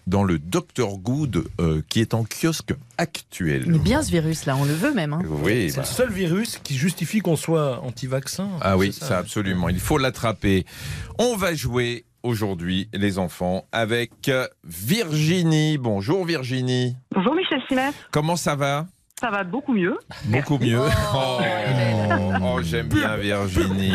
[0.07, 3.65] dans le Dr Good euh, qui est en kiosque actuel.
[3.67, 5.13] Il est bien ce virus-là, on le veut même.
[5.13, 5.23] hein.
[5.27, 5.83] Oui, c'est bah.
[5.83, 8.49] le seul virus qui justifie qu'on soit anti-vaccin.
[8.61, 9.69] Ah oui, C'est ça absolument.
[9.69, 10.65] Il faut l'attraper.
[11.19, 14.11] On va jouer aujourd'hui, les enfants, avec
[14.65, 15.79] Virginie.
[15.79, 16.97] Bonjour Virginie.
[17.15, 18.87] Bonjour Michel Simès, Comment ça va?
[19.21, 19.97] Ça va beaucoup mieux.
[20.27, 20.79] Beaucoup mieux.
[21.15, 21.39] Oh,
[22.11, 23.93] Oh, oh, j'aime bien Virginie.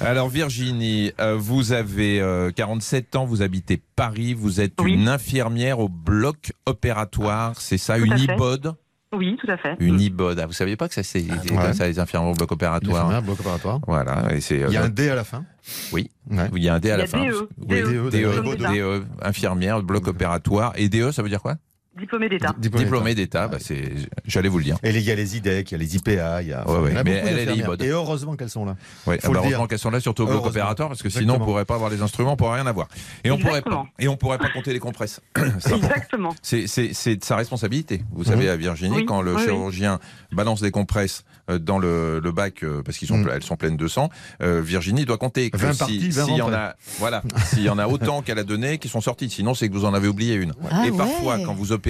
[0.00, 4.94] Alors Virginie, euh, vous avez euh, 47 ans, vous habitez Paris, vous êtes Oui.
[4.94, 8.18] une infirmière au bloc opératoire, c'est ça, Tout une.
[8.18, 8.74] IBOD
[9.12, 9.76] Oui, tout à fait.
[9.80, 10.38] Une IBOD.
[10.40, 11.36] Ah, vous saviez pas que ça c'est Ouais.
[11.48, 13.80] comme ça les infirmières au bloc opératoire Infirmière, bloc opératoire.
[13.86, 15.44] Voilà, et c'est Il y a euh, un D à la fin?
[15.92, 16.10] Oui.
[16.30, 16.48] Ouais.
[16.56, 17.24] il y a un D à y la fin.
[17.24, 18.10] DE, DE, DE,
[18.56, 18.72] d'État.
[18.72, 20.72] DE, infirmière, bloc opératoire.
[20.76, 21.56] Et DE, ça veut dire quoi?
[21.98, 22.54] Diplômé d'État.
[22.58, 23.48] Diplômé Diplômé d'État.
[23.48, 23.92] Bah, c'est,
[24.26, 24.78] j'allais vous le dire.
[24.82, 26.68] Et il y a les IDEC, il y a les IPA, il y a.
[26.68, 27.56] Ouais, ouais, il y en a mais elle, elle est.
[27.56, 27.82] IBOD.
[27.82, 28.76] Et heureusement qu'elles sont là.
[29.06, 29.50] Ouais, Faut bah, le dire.
[29.50, 31.44] heureusement qu'elles sont là, surtout au bloc opératoire, parce que sinon on Exactement.
[31.46, 32.88] pourrait pas avoir les instruments, on pourrait rien avoir.
[33.24, 33.86] Et on pourrait pas, Exactement.
[33.98, 35.20] et on pourrait pas compter les compresses.
[35.36, 36.34] Exactement.
[36.42, 38.02] C'est, c'est, c'est de sa responsabilité.
[38.12, 39.44] Vous savez, à Virginie, Oui, quand le oui, oui.
[39.44, 39.98] chirurgien
[40.32, 43.24] balance des compresses euh, dans le, le bac, euh, parce qu'ils sont, Mm.
[43.26, 44.10] ple- elles sont pleines de sang,
[44.42, 47.62] euh, Virginie doit compter que 20 si- parties, 20 s'il y en a, voilà, s'il
[47.62, 49.30] y en a autant qu'elle a donné qui sont sorties.
[49.30, 50.52] Sinon, c'est que vous en avez oublié une.
[50.70, 51.42] Ah et parfois, ouais.
[51.44, 51.87] quand vous opérez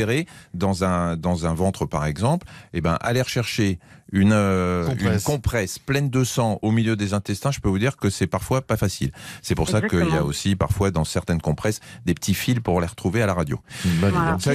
[0.55, 3.79] dans un, dans un ventre, par exemple, eh ben, aller rechercher
[4.11, 5.13] une, euh, Compresse.
[5.15, 8.27] une compresse pleine de sang au milieu des intestins, je peux vous dire que c'est
[8.27, 9.13] parfois pas facile.
[9.43, 12.81] C'est pour ça qu'il y a aussi parfois dans certaines compresses des petits fils pour
[12.81, 13.61] les retrouver à la radio.
[14.01, 14.37] Bah, Voilà.
[14.41, 14.55] Ça,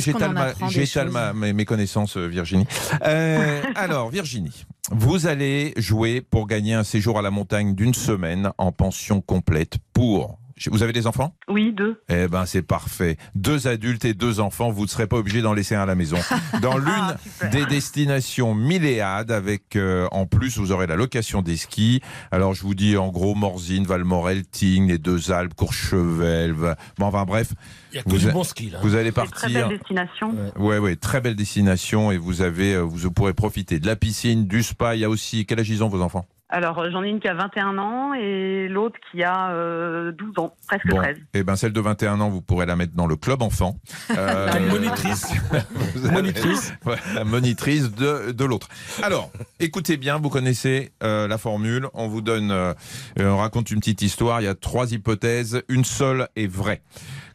[0.71, 2.65] j'étale ma- ma- mes connaissances, euh, Virginie.
[3.06, 8.51] Euh, alors, Virginie, vous allez jouer pour gagner un séjour à la montagne d'une semaine
[8.58, 10.39] en pension complète pour.
[10.70, 11.36] Vous avez des enfants?
[11.48, 12.02] Oui, deux.
[12.10, 13.18] Eh ben, c'est parfait.
[13.36, 15.96] Deux adultes et deux enfants, vous ne serez pas obligé d'en laisser un à la
[15.96, 16.18] maison.
[16.62, 17.50] Dans l'une Ah, super.
[17.50, 22.02] des destinations milléades, avec euh, en plus, vous aurez la location des skis.
[22.32, 26.52] Alors, je vous dis en gros, Morzine, Valmorel, Tignes, les deux Alpes, Courchevel.
[26.54, 27.54] Va- Bon, enfin bref,
[27.92, 28.80] Il y a que Vous du bon ski là.
[28.82, 29.68] vous allez Des Très partir.
[29.70, 30.36] belle destination.
[30.58, 34.46] Ouais, ouais, très belle destination et vous avez, euh, vous pourrez profiter de la piscine,
[34.48, 34.96] du spa.
[34.96, 36.26] Il y a aussi, quel âge ils ont vos enfants?
[36.56, 40.34] Alors, euh, j'en ai une qui a 21 ans et l'autre qui a euh, 12
[40.38, 41.18] ans, presque Bon, 13.
[41.34, 43.76] eh ben celle de 21 ans, vous pourrez la mettre dans le club enfant.
[44.16, 45.34] Euh, La monitrice.
[46.12, 46.74] Monitrice.
[46.86, 48.68] Ouais, la monitrice de, de l'autre.
[49.02, 51.88] Alors, écoutez bien, vous connaissez euh, la formule.
[51.96, 52.74] On vous donne, euh,
[53.20, 54.42] euh, on raconte une petite histoire.
[54.42, 55.63] Il y a trois hypothèses.
[55.70, 56.82] Une seule est vraie.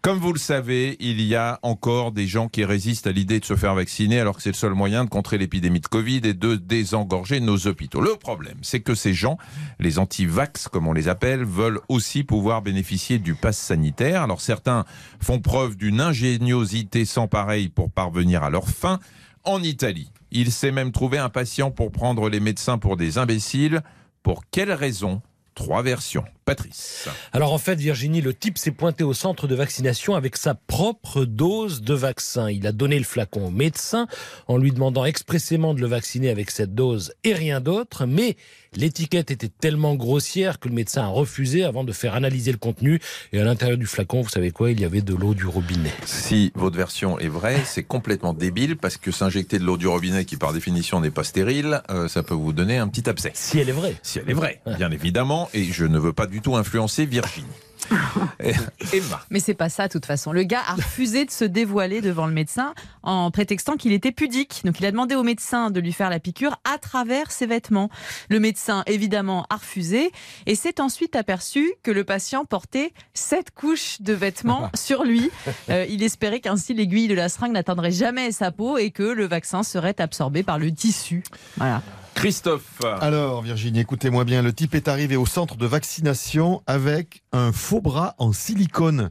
[0.00, 3.44] Comme vous le savez, il y a encore des gens qui résistent à l'idée de
[3.44, 6.34] se faire vacciner alors que c'est le seul moyen de contrer l'épidémie de Covid et
[6.34, 8.00] de désengorger nos hôpitaux.
[8.00, 9.38] Le problème, c'est que ces gens,
[9.80, 14.22] les anti-vax comme on les appelle, veulent aussi pouvoir bénéficier du pass sanitaire.
[14.22, 14.84] Alors certains
[15.20, 19.00] font preuve d'une ingéniosité sans pareil pour parvenir à leur fin.
[19.42, 23.82] En Italie, il s'est même trouvé un patient pour prendre les médecins pour des imbéciles.
[24.22, 25.22] Pour quelle raison
[25.58, 26.22] Trois versions.
[26.44, 27.08] Patrice.
[27.32, 31.24] Alors en fait, Virginie, le type s'est pointé au centre de vaccination avec sa propre
[31.24, 32.48] dose de vaccin.
[32.48, 34.06] Il a donné le flacon au médecin
[34.46, 38.36] en lui demandant expressément de le vacciner avec cette dose et rien d'autre, mais
[38.78, 43.00] l'étiquette était tellement grossière que le médecin a refusé avant de faire analyser le contenu.
[43.32, 45.92] Et à l'intérieur du flacon, vous savez quoi Il y avait de l'eau du robinet.
[46.06, 50.24] Si votre version est vraie, c'est complètement débile parce que s'injecter de l'eau du robinet,
[50.24, 53.32] qui par définition n'est pas stérile, euh, ça peut vous donner un petit abcès.
[53.34, 53.96] Si elle est vraie.
[54.02, 57.46] Si elle est vraie, bien évidemment, et je ne veux pas du tout influencer Virginie.
[58.92, 59.20] Emma.
[59.30, 60.32] Mais c'est pas ça, de toute façon.
[60.32, 64.62] Le gars a refusé de se dévoiler devant le médecin en prétextant qu'il était pudique.
[64.64, 67.90] Donc il a demandé au médecin de lui faire la piqûre à travers ses vêtements.
[68.28, 70.12] Le médecin, évidemment, a refusé
[70.46, 75.30] et s'est ensuite aperçu que le patient portait sept couches de vêtements sur lui.
[75.70, 79.26] Euh, il espérait qu'ainsi l'aiguille de la seringue n'atteindrait jamais sa peau et que le
[79.26, 81.22] vaccin serait absorbé par le tissu.
[81.56, 81.82] Voilà.
[82.18, 82.80] Christophe.
[83.00, 84.42] Alors, Virginie, écoutez-moi bien.
[84.42, 89.10] Le type est arrivé au centre de vaccination avec un faux bras en silicone.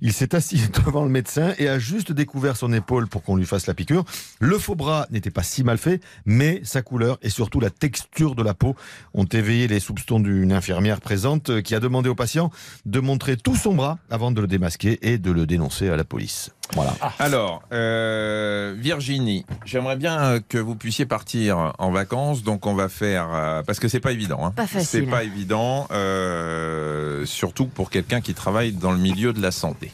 [0.00, 3.46] Il s'est assis devant le médecin et a juste découvert son épaule pour qu'on lui
[3.46, 4.04] fasse la piqûre.
[4.40, 8.34] Le faux bras n'était pas si mal fait, mais sa couleur et surtout la texture
[8.34, 8.74] de la peau
[9.14, 12.50] ont éveillé les soupçons d'une infirmière présente qui a demandé au patient
[12.86, 16.02] de montrer tout son bras avant de le démasquer et de le dénoncer à la
[16.02, 16.50] police.
[16.74, 16.92] Voilà.
[17.18, 22.42] Alors, euh, Virginie, j'aimerais bien que vous puissiez partir en vacances.
[22.42, 24.44] Donc, on va faire euh, parce que c'est pas évident.
[24.44, 24.52] Hein.
[24.52, 25.04] Pas facile.
[25.04, 29.90] C'est pas évident, euh, surtout pour quelqu'un qui travaille dans le milieu de la santé.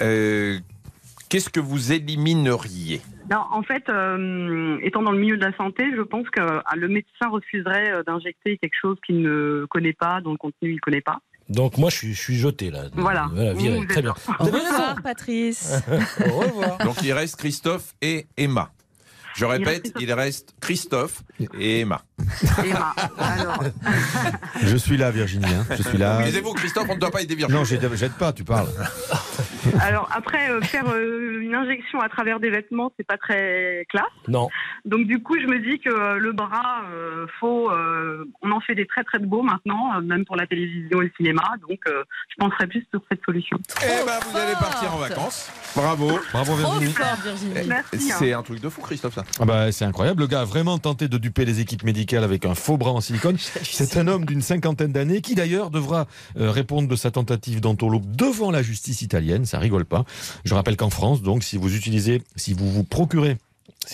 [0.00, 0.58] Euh,
[1.28, 3.00] Qu'est-ce que vous élimineriez?
[3.30, 6.74] Non, en fait, euh, étant dans le milieu de la santé, je pense que ah,
[6.74, 10.80] le médecin refuserait d'injecter quelque chose qu'il ne connaît pas, dont le contenu il ne
[10.80, 11.20] connaît pas.
[11.50, 12.84] Donc moi, je suis, je suis jeté là.
[12.94, 13.28] Voilà.
[13.54, 13.80] viré.
[13.80, 14.14] Vous Très bien.
[14.38, 15.74] Au revoir, Patrice.
[16.26, 16.78] Au revoir.
[16.78, 18.70] Donc, il reste Christophe et Emma.
[19.34, 21.22] Je répète, il reste Christophe
[21.58, 22.02] et Emma.
[22.64, 23.62] Emma, alors,
[24.62, 25.44] Je suis là, Virginie.
[25.46, 25.64] hein.
[25.76, 26.20] Je suis là.
[26.24, 27.58] Taisez-vous, Christophe, on ne doit pas aider Virginie.
[27.58, 28.68] Non, j'aide j'aide pas, tu parles.
[29.80, 34.04] alors après, euh, faire euh, une injection à travers des vêtements, c'est pas très classe.
[34.28, 34.48] Non.
[34.84, 38.60] Donc du coup, je me dis que euh, le bras, euh, faut, euh, on en
[38.60, 41.42] fait des très très beaux maintenant, euh, même pour la télévision et le cinéma.
[41.68, 43.58] Donc euh, je penserais plus sur cette solution.
[43.82, 45.50] Eh ben, vous allez partir en vacances.
[45.76, 46.18] Bravo.
[46.32, 46.92] Bravo, Virginie.
[46.92, 47.54] fort, Virginie.
[47.66, 48.12] Merci.
[48.12, 48.16] hein.
[48.18, 49.24] C'est un truc de fou, Christophe, ça.
[49.40, 50.20] Ah bah, c'est incroyable.
[50.22, 53.00] Le gars a vraiment tenté de duper les équipes médicales avec un faux bras en
[53.00, 53.36] silicone.
[53.62, 56.06] C'est un homme d'une cinquantaine d'années qui d'ailleurs devra
[56.38, 59.44] euh, répondre de sa tentative d'entourloupe devant la justice italienne.
[59.44, 60.04] Ça rigole pas.
[60.44, 63.36] Je rappelle qu'en France, donc, si vous utilisez, si vous vous procurez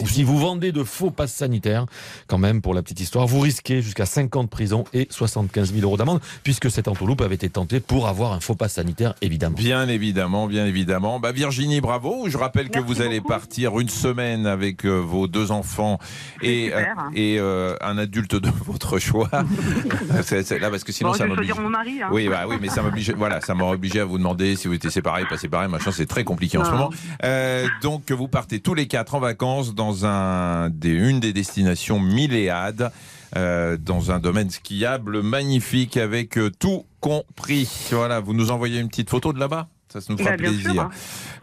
[0.02, 1.86] ou si vous vendez de faux passes sanitaires,
[2.26, 5.72] quand même, pour la petite histoire, vous risquez jusqu'à 5 ans de prison et 75
[5.72, 9.14] 000 euros d'amende, puisque cette entourloupe avait été tentée pour avoir un faux passe sanitaire,
[9.22, 9.56] évidemment.
[9.56, 11.18] Bien évidemment, bien évidemment.
[11.20, 12.28] Bah, Virginie, bravo.
[12.28, 15.98] Je rappelle que vous allez partir une semaine avec euh, vos deux enfants
[16.42, 16.82] et, euh,
[17.14, 19.30] et euh, un adulte de votre choix.
[20.22, 21.46] C'est- c'est là parce que sinon Bon, ça m'oblige.
[21.48, 22.02] choisir mon mari.
[22.02, 22.08] hein.
[22.10, 23.12] Oui, bah oui, mais ça m'oblige.
[23.12, 25.92] Voilà, ça m'aurait obligé à vous demander si vous étiez séparés, pas séparés, machin.
[25.92, 26.76] C'est très compliqué en ce Non.
[26.76, 26.90] moment.
[27.24, 32.00] Euh, donc vous partez tous les quatre en vacances dans un des, une des destinations
[32.00, 32.90] milléades.
[33.36, 37.68] euh, dans un domaine skiable magnifique avec euh, tout compris.
[37.90, 40.50] Voilà, vous nous envoyez une petite photo de là-bas Ça se nous fera Bah, bien
[40.52, 40.72] plaisir.
[40.72, 40.90] sûr, hein.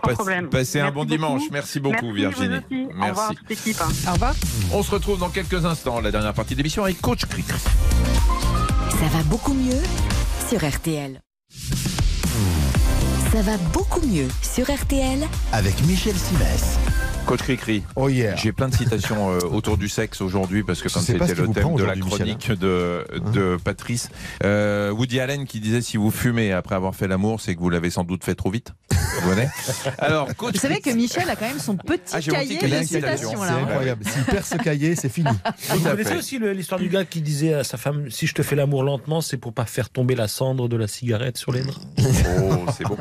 [0.01, 0.49] Pas de Passe- problème.
[0.49, 1.11] Passez un Merci bon beaucoup.
[1.11, 1.41] dimanche.
[1.51, 2.47] Merci beaucoup, Merci, Virginie.
[2.71, 2.85] vous aussi.
[2.85, 3.35] Au revoir Merci.
[3.35, 3.81] toute l'équipe.
[3.81, 4.09] hein.
[4.09, 4.35] Au revoir.
[4.71, 7.45] On se retrouve dans quelques instants, la dernière partie de l'émission avec Coach Cric.
[7.47, 9.81] Ça va beaucoup mieux
[10.49, 11.19] sur RTL.
[13.33, 15.27] Ça va beaucoup mieux sur RTL.
[15.51, 16.77] Avec Michel Simès.
[17.25, 17.83] Coach Cricri.
[17.95, 18.35] Oh yeah.
[18.35, 21.75] J'ai plein de citations euh, autour du sexe aujourd'hui parce que comme c'était le thème
[21.75, 22.37] de la aujourd'hui, Michel, hein.
[22.37, 24.09] chronique de, de Patrice,
[24.43, 27.69] euh, Woody Allen qui disait si vous fumez après avoir fait l'amour, c'est que vous
[27.69, 28.73] l'avez sans doute fait trop vite.
[29.21, 29.31] Vous
[29.99, 32.83] Alors, coach Vous savez que Michel a quand même son petit Ah, cahier de de
[32.83, 33.59] citations citations, C'est hein.
[33.63, 34.03] incroyable.
[34.05, 35.29] S'il perd ce cahier, c'est fini.
[35.69, 38.55] Vous connaissez aussi l'histoire du gars qui disait à sa femme Si je te fais
[38.55, 41.79] l'amour lentement, c'est pour pas faire tomber la cendre de la cigarette sur les draps.
[41.99, 42.97] Oh, c'est bon.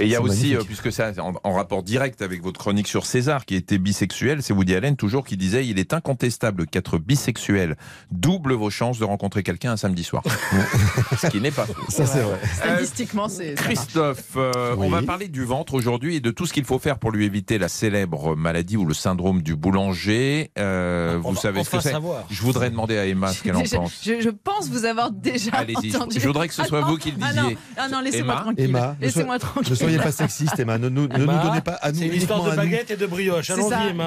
[0.00, 2.88] Et il y a aussi, euh, puisque c'est en, en rapport direct avec votre chronique
[2.88, 6.98] sur César, qui était bisexuel, c'est Woody Allen toujours qui disait il est incontestable qu'être
[6.98, 7.76] bisexuel
[8.10, 10.22] double vos chances de rencontrer quelqu'un un samedi soir.
[11.18, 11.74] Ce qui n'est pas faux.
[11.88, 12.38] Ça, c'est vrai.
[12.54, 13.54] Statistiquement, c'est.
[13.54, 14.86] Christophe, euh, Oui.
[14.86, 17.24] on va parler du ventre aujourd'hui et de tout ce qu'il faut faire pour lui
[17.24, 20.50] éviter la célèbre maladie ou le syndrome du boulanger.
[20.58, 21.94] Euh, vous va savez ce que c'est.
[22.30, 24.00] Je voudrais demander à Emma ce qu'elle en pense.
[24.04, 26.18] je- je pense vous avoir déjà Allez-y, je- entendu.
[26.20, 27.58] je voudrais que ce Ah soit non, vous qui le ah non, disiez.
[27.76, 28.64] Ah non, laissez-moi Emma tranquille.
[28.64, 29.70] Emma, ne Laissez-moi tranquille.
[29.70, 30.78] Ne soyez pas sexiste, Emma.
[30.78, 32.56] Ne nous, ne nous Emma, donnez pas à nous C'est une histoire de nous.
[32.56, 33.43] baguette et de brioche.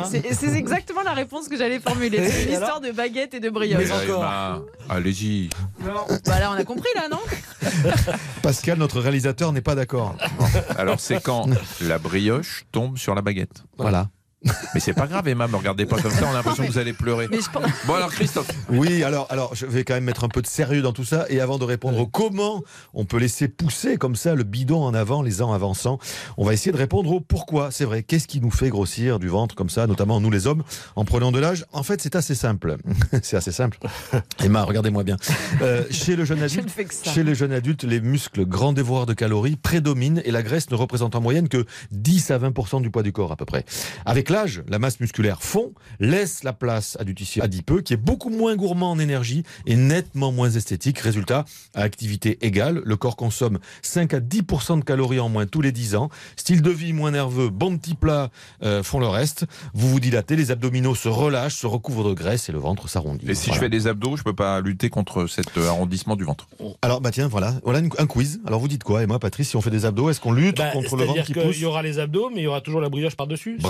[0.10, 2.30] C'est exactement la réponse que j'allais formuler.
[2.30, 3.84] C'est une histoire de baguette et de brioche.
[3.90, 5.50] Emma, allez-y.
[6.26, 7.20] Bah là, on a compris là, non
[8.42, 10.16] Pascal, notre réalisateur, n'est pas d'accord.
[10.78, 11.48] Alors c'est quand
[11.82, 13.64] la brioche tombe sur la baguette.
[13.78, 14.10] Voilà.
[14.74, 16.78] Mais c'est pas grave, Emma, me regardez pas comme ça, on a l'impression que vous
[16.78, 17.28] allez pleurer.
[17.86, 20.82] Bon alors Christophe, Oui, alors, alors, je vais quand même mettre un peu de sérieux
[20.82, 21.26] dans tout ça.
[21.30, 24.94] Et avant de répondre au comment on peut laisser pousser comme ça le bidon en
[24.94, 26.00] avant, les ans avançant,
[26.38, 27.72] on va essayer de répondre au pourquoi.
[27.72, 30.64] C'est vrai, qu'est-ce qui nous fait grossir du ventre comme ça, notamment nous les hommes,
[30.96, 31.66] en prenant de l'âge?
[31.72, 32.78] En fait, c'est assez simple.
[33.24, 33.80] c'est assez simple.
[34.44, 35.18] Emma, regardez-moi bien.
[35.62, 36.72] Euh, chez le jeune Je adulte.
[37.04, 40.76] Chez les jeunes adultes, les muscles grands dévoreurs de calories prédominent et la graisse ne
[40.76, 43.66] représente en moyenne que 10 à 20 du poids du corps à peu près.
[44.06, 47.98] Avec l'âge, la masse musculaire fond, laisse la place à du tissu adipeux qui est
[47.98, 51.00] beaucoup moins gourmand en énergie et nettement moins esthétique.
[51.00, 55.62] Résultat, à activité égale, le corps consomme 5 à 10% de calories en moins tous
[55.62, 56.10] les 10 ans.
[56.36, 58.30] Style de vie moins nerveux, bon petit plat
[58.62, 59.46] euh, font le reste.
[59.74, 63.26] Vous vous dilatez, les abdominaux se relâchent, se recouvrent de graisse et le ventre s'arrondit.
[63.28, 63.56] Et si Voilà.
[63.56, 66.48] je fais des abdos, je peux pas lutter contre cet euh, arrondissement du ventre.
[66.84, 68.40] Alors, bah tiens, voilà, voilà une- un quiz.
[68.46, 70.58] Alors, vous dites quoi Et moi, Patrice, si on fait des abdos, est-ce qu'on lutte
[70.58, 72.82] Bah, contre le ventre qui pousse y aura les abdos, mais il y aura toujours
[72.82, 73.58] la brioche par-dessus.
[73.60, 73.68] c'est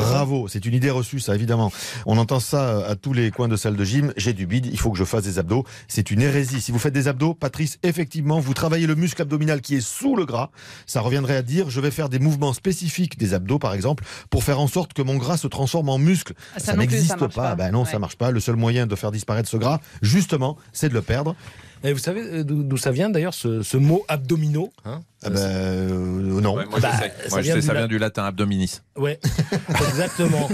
[0.47, 1.71] c'est une idée reçue, ça évidemment.
[2.05, 4.13] On entend ça à tous les coins de salle de gym.
[4.17, 5.63] J'ai du bide, il faut que je fasse des abdos.
[5.87, 6.61] C'est une hérésie.
[6.61, 10.15] Si vous faites des abdos, Patrice, effectivement, vous travaillez le muscle abdominal qui est sous
[10.15, 10.49] le gras.
[10.85, 14.43] Ça reviendrait à dire, je vais faire des mouvements spécifiques des abdos, par exemple, pour
[14.43, 16.33] faire en sorte que mon gras se transforme en muscle.
[16.55, 17.27] Ah, ça n'existe pas.
[17.29, 17.55] pas.
[17.55, 17.89] Ben non, Ouais.
[17.91, 18.31] ça marche pas.
[18.31, 21.35] Le seul moyen de faire disparaître ce gras, justement, c'est de le perdre.
[21.83, 25.01] Et vous savez euh, d'où d'où ça vient d'ailleurs ce, ce mot abdominaux hein?
[25.23, 26.55] Ah ben, euh, non.
[26.55, 27.13] Ouais, moi, Bah, je sais.
[27.23, 28.81] ça Moi, je vient sais, du ça la- vient du latin abdominis.
[28.95, 29.19] Ouais,
[29.89, 30.47] exactement.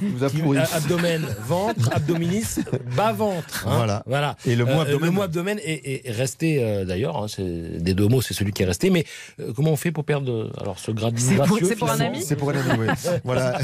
[0.00, 0.24] vous
[0.56, 2.56] a- Abdomen, ventre, abdominis,
[2.96, 3.66] bas ventre.
[3.68, 3.76] hein.
[3.76, 4.02] Voilà.
[4.06, 4.36] voilà.
[4.46, 5.04] Et le mot Euh, abdomen.
[5.04, 7.22] Le mot abdomen est, est resté euh, d'ailleurs.
[7.22, 8.88] hein, c'est- des deux mots, c'est celui qui est resté.
[8.88, 9.04] Mais
[9.40, 11.90] euh, comment on fait pour perdre euh, alors ce grade C'est pour- gracieux, c'est pour
[11.90, 12.86] un ami C'est pour un ami, oui.
[13.24, 13.58] voilà.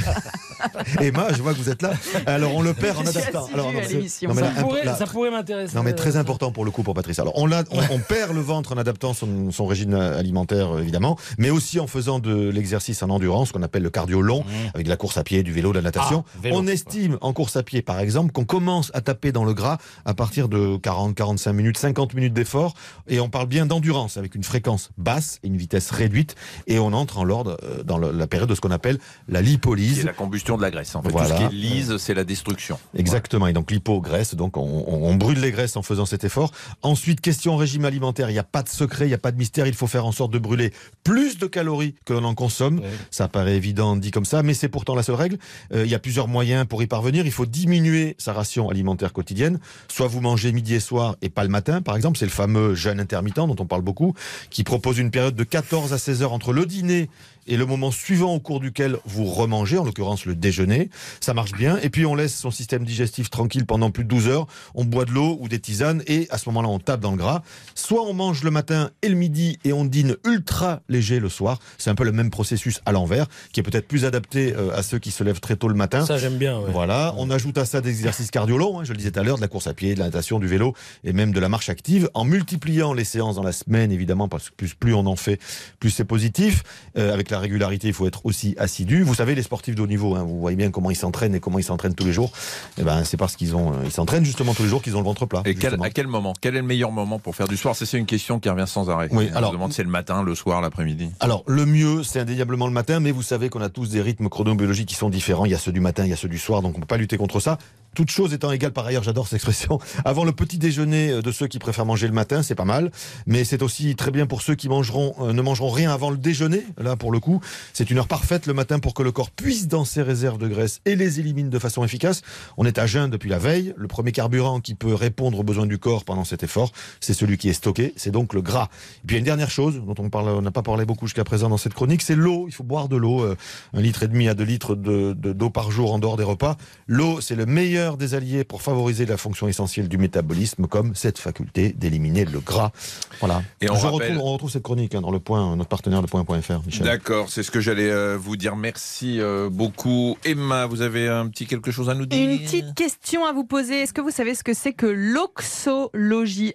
[1.01, 1.93] Emma, je vois que vous êtes là.
[2.27, 3.49] Alors, on le perd en adaptant.
[3.55, 5.75] Alors, non, ça, là, pourrait, là, ça pourrait m'intéresser.
[5.75, 7.19] Non mais très euh, important pour le coup pour Patrice.
[7.19, 10.81] Alors on, l'a- on, on perd le ventre en adaptant son, son régime alimentaire euh,
[10.81, 14.45] évidemment, mais aussi en faisant de l'exercice en endurance, qu'on appelle le cardio long,
[14.75, 16.25] avec de la course à pied, du vélo, de la natation.
[16.27, 19.45] Ah, vélo, on estime en course à pied par exemple qu'on commence à taper dans
[19.45, 22.75] le gras à partir de 40, 45 minutes, 50 minutes d'effort,
[23.09, 26.35] et on parle bien d'endurance avec une fréquence basse et une vitesse réduite,
[26.67, 30.05] et on entre en l'ordre euh, dans la période de ce qu'on appelle la lipolyse.
[30.05, 30.95] la combustion de la graisse.
[30.95, 31.29] En fait, Voilà.
[31.37, 32.79] tout ce qui est lise, c'est la destruction.
[32.97, 33.47] Exactement.
[33.47, 36.53] Et donc l'hypo-graisse, donc on, on- on brûle les graisses en faisant cet effort.
[36.83, 39.37] Ensuite, question régime alimentaire, il n'y a pas de secret, il n'y a pas de
[39.39, 42.81] mystère, il faut faire en sorte de brûler plus de calories que l'on en consomme.
[42.81, 42.91] Ouais.
[43.11, 45.39] Ça paraît évident dit comme ça, mais c'est pourtant la seule règle.
[45.73, 47.27] Euh, il y a plusieurs moyens pour y parvenir.
[47.27, 49.59] Il faut diminuer sa ration alimentaire quotidienne.
[49.89, 52.19] Soit vous mangez midi et soir et pas le matin, par exemple.
[52.19, 54.15] C'est le fameux jeûne intermittent dont on parle beaucoup,
[54.51, 57.09] qui propose une période de 14 à 16 heures entre le dîner
[57.47, 60.91] et le moment suivant au cours duquel vous remangez, en l'occurrence le déjeuner.
[61.21, 61.79] Ça marche bien.
[61.83, 64.47] Et puis on laisse son système digestif tranquille pendant plus de 12 heures.
[64.75, 67.17] On boit de l'eau ou des tisanes et à ce moment-là on tape dans le
[67.17, 67.43] gras.
[67.75, 71.59] Soit on mange le matin et le midi et on dîne ultra léger le soir.
[71.79, 74.83] C'est un peu le même processus à l'envers qui est peut-être plus adapté euh, à
[74.83, 76.05] ceux qui se lèvent très tôt le matin.
[76.07, 76.59] Ça j'aime bien.
[76.59, 76.71] ouais.
[76.71, 79.23] Voilà, on ajoute à ça des exercices cardio longs, hein, je le disais tout à
[79.23, 81.49] l'heure, de la course à pied, de la natation, du vélo et même de la
[81.49, 85.07] marche active, en multipliant les séances dans la semaine, évidemment, parce que plus, plus on
[85.07, 85.39] en fait,
[85.81, 86.63] plus c'est positif.
[86.97, 89.03] Euh, avec la régularité, il faut être aussi assidu.
[89.03, 91.41] Vous savez, les sportifs de haut niveau, hein, vous voyez bien comment ils s'entraînent et
[91.41, 92.33] comment ils s'entraînent tous les jours.
[92.79, 95.01] Et ben, c'est parce qu'ils ont, euh, ils s'entraînent justement tous les jours qu'ils ont
[95.01, 95.43] le ventre plat.
[95.45, 96.33] Et quel- à quel moment?
[96.41, 97.77] Quel est le meilleur moment pour faire du sport?
[97.77, 99.09] C'est une question qui revient sans arrêt.
[99.11, 101.11] Oui, On alors- se demande c'est le matin, le soir, l'après-midi.
[101.21, 104.29] Alors, le mieux, c'est indéniablement le matin, mais vous savez qu'on a tous des rythmes
[104.29, 105.45] chronobiologiques qui sont différents.
[105.45, 106.83] Il y a ceux du matin, il y a ceux du soir, donc on ne
[106.83, 107.59] peut pas lutter contre ça.
[107.95, 109.79] Toute chose étant égale, par ailleurs, j'adore cette expression.
[110.05, 112.91] Avant le petit déjeuner euh, de ceux qui préfèrent manger le matin, c'est pas mal.
[113.27, 116.17] Mais c'est aussi très bien pour ceux qui mangeront, euh, ne mangeront rien avant le
[116.17, 116.65] déjeuner.
[116.79, 117.41] Là, pour le coup,
[117.73, 120.49] c'est une heure parfaite le matin pour que le corps puisse dans ses réserves de
[120.49, 122.23] graisse et les élimine de façon efficace.
[122.57, 123.75] On est à jeun depuis la veille.
[123.77, 127.39] Le premier carburant qui peut répondre aux besoins du corps pendant cet effort, c'est celui
[127.39, 127.93] qui est stocké.
[127.97, 128.69] C'est donc le gras.
[129.05, 131.75] Et puis une dernière chose dont on n'a pas parlé beaucoup jusqu'à présent dans cette
[131.75, 132.47] chronique, c'est l'eau.
[132.49, 133.37] Il faut boire de l'eau, euh,
[133.73, 136.25] un litre et demi à deux litres de- de- d'eau par jour en dehors des
[136.25, 136.57] repas.
[136.87, 141.19] L'eau, c'est le meilleur des alliés pour favoriser la fonction essentielle du métabolisme, comme cette
[141.19, 142.73] faculté d'éliminer le gras.
[143.21, 143.43] Voilà.
[143.61, 146.01] Et on Je rappelle- retrouve, on retrouve cette chronique hein, dans le point, notre partenaire
[146.03, 146.85] le point.fr, Michel.
[146.85, 148.57] D'accord, c'est ce que j'allais euh, vous dire.
[148.57, 150.17] Merci euh, beaucoup.
[150.25, 153.45] Emma, vous avez un petit quelque chose à nous dire Une petite question à vous
[153.45, 153.83] poser.
[153.83, 156.55] Est-ce que vous savez ce que c'est que l'oxologie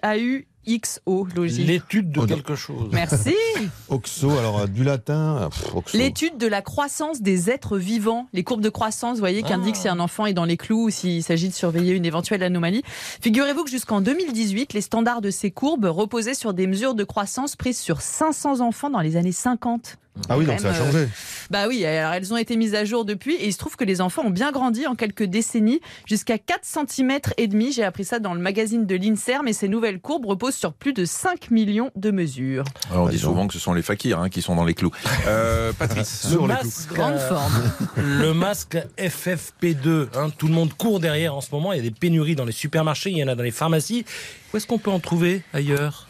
[0.67, 2.89] A-U-X-O, logie L'étude de quelque chose.
[2.91, 3.35] Merci.
[3.89, 5.81] Oxo, alors euh, du latin, euh.
[5.93, 9.75] L'étude de la croissance des êtres vivants, les courbes de croissance, vous voyez, qui indiquent
[9.75, 12.83] si un enfant est dans les clous ou s'il s'agit de surveiller une éventuelle anomalie.
[13.21, 17.55] Figurez-vous que jusqu'en 2018, les standards de ces courbes reposaient sur des mesures de croissance
[17.55, 19.97] prises sur 500 enfants dans les années 50.
[20.27, 21.07] Ah oui, donc ça a changé.
[21.49, 23.83] Bah oui, alors elles ont été mises à jour depuis et il se trouve que
[23.83, 27.71] les enfants ont bien grandi en quelques décennies, jusqu'à 4 cm et demi.
[27.71, 30.93] J'ai appris ça dans le magazine de l'INSERM et ces nouvelles courbes reposent sur plus
[30.93, 32.65] de 5 millions de mesures.
[32.91, 33.23] Alors, on Bah, dit donc.
[33.31, 34.91] souvent que ce sont les fakirs hein, qui sont dans les clous.
[35.27, 36.25] Euh, Patrice.
[36.25, 37.71] Le Sur les masque, Grande euh, forme.
[37.97, 41.73] le masque FFP2, hein, tout le monde court derrière en ce moment.
[41.73, 44.05] Il y a des pénuries dans les supermarchés, il y en a dans les pharmacies.
[44.53, 46.07] Où est-ce qu'on peut en trouver ailleurs?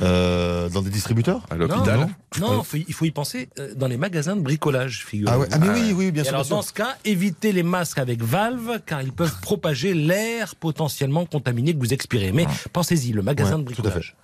[0.00, 2.08] Euh, dans des distributeurs à l'hôpital.
[2.40, 5.32] Non, non, faut y- il faut y penser euh, dans les magasins de bricolage, figurez
[5.32, 5.48] ah, ouais.
[5.50, 6.34] ah mais oui, oui, bien Et sûr.
[6.34, 6.56] alors bien sûr.
[6.56, 11.74] dans ce cas, évitez les masques avec valve car ils peuvent propager l'air potentiellement contaminé
[11.74, 12.30] que vous expirez.
[12.32, 14.14] Mais pensez-y, le magasin Ouais, de tout à fait.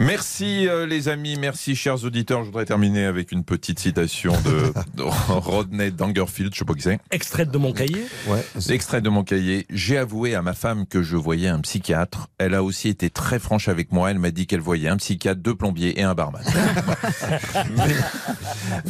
[0.00, 2.40] Merci euh, les amis, merci chers auditeurs.
[2.40, 6.80] Je voudrais terminer avec une petite citation de, de Rodney Dangerfield, je sais pas qui
[6.80, 6.98] c'est.
[7.10, 8.42] Extrait de mon cahier Ouais.
[8.70, 9.66] Extrait de mon cahier.
[9.68, 12.28] J'ai avoué à ma femme que je voyais un psychiatre.
[12.38, 14.10] Elle a aussi été très franche avec moi.
[14.10, 16.42] Elle m'a dit qu'elle voyait un psychiatre, deux plombiers et un barman.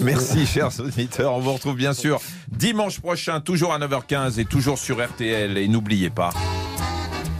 [0.00, 1.32] Merci, chers auditeurs.
[1.32, 2.20] On vous retrouve bien sûr
[2.52, 5.58] dimanche prochain, toujours à 9h15 et toujours sur RTL.
[5.58, 6.30] Et n'oubliez pas,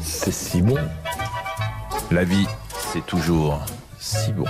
[0.02, 0.76] C'est si bon.
[2.10, 2.46] la vie,
[2.92, 3.60] c'est toujours
[3.98, 4.44] si bon.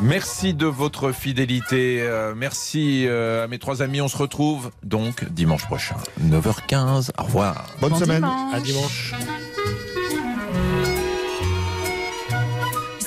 [0.00, 1.98] Merci de votre fidélité.
[2.02, 4.00] Euh, merci euh, à mes trois amis.
[4.00, 7.10] On se retrouve donc dimanche prochain, 9h15.
[7.18, 7.66] Au revoir.
[7.80, 8.20] Bonne Bon semaine.
[8.22, 8.54] dimanche.
[8.54, 9.14] À dimanche.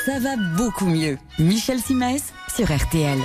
[0.05, 1.17] Ça va beaucoup mieux.
[1.39, 3.19] Michel Simès sur RTL.